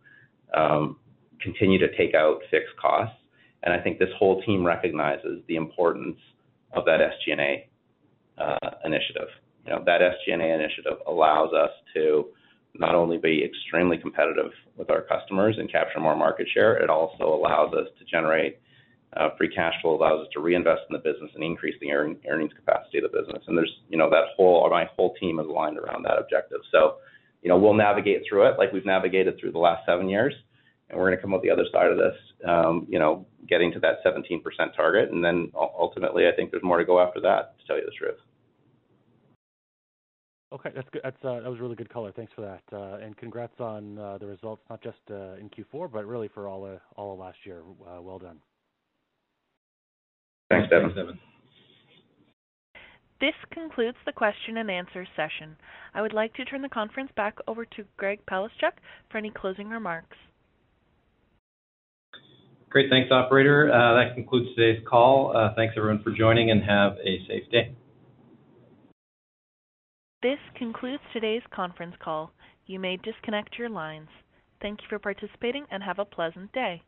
[0.56, 0.96] um,
[1.40, 3.16] continue to take out fixed costs.
[3.62, 6.16] And I think this whole team recognizes the importance
[6.72, 7.68] of that SG&A
[8.40, 9.28] uh, initiative.
[9.66, 12.26] You know, that SG&A initiative allows us to
[12.74, 17.24] not only be extremely competitive with our customers and capture more market share, it also
[17.24, 18.58] allows us to generate
[19.16, 22.52] uh, free cash flow, allows us to reinvest in the business and increase the earnings
[22.54, 23.42] capacity of the business.
[23.46, 26.60] And there's, you know, that whole, my whole team is aligned around that objective.
[26.70, 26.96] So,
[27.42, 30.32] you know, we'll navigate through it like we've navigated through the last seven years,
[30.88, 32.14] and we're gonna come out the other side of this,
[32.48, 34.42] um, you know, getting to that 17%
[34.74, 35.10] target.
[35.10, 37.92] And then ultimately, I think there's more to go after that, to tell you the
[37.92, 38.18] truth.
[40.52, 41.00] Okay, that's good.
[41.02, 42.12] That's, uh, that was really good color.
[42.14, 42.62] Thanks for that.
[42.76, 46.78] Uh, and congrats on uh, the results, not just in Q4, but really for all
[46.96, 47.62] of last year.
[48.00, 48.38] Well done.
[50.50, 51.18] Thanks, Devin.
[53.20, 55.56] This concludes the question and answer session.
[55.94, 58.72] I would like to turn the conference back over to Greg Palaschuk
[59.10, 60.16] for any closing remarks.
[62.68, 62.90] Great.
[62.90, 63.68] Thanks, operator.
[63.68, 65.32] That concludes today's call.
[65.56, 67.74] Thanks, everyone, for joining, and have a safe day.
[70.22, 72.30] This concludes today's conference call.
[72.66, 74.08] You may disconnect your lines.
[74.60, 76.82] Thank you for participating, and have a pleasant day.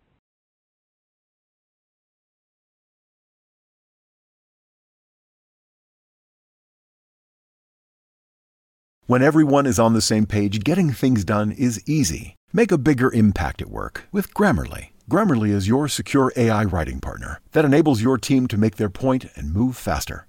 [9.07, 12.37] When everyone is on the same page, getting things done is easy.
[12.53, 14.91] Make a bigger impact at work with Grammarly.
[15.11, 19.27] Grammarly is your secure AI writing partner that enables your team to make their point
[19.35, 20.29] and move faster.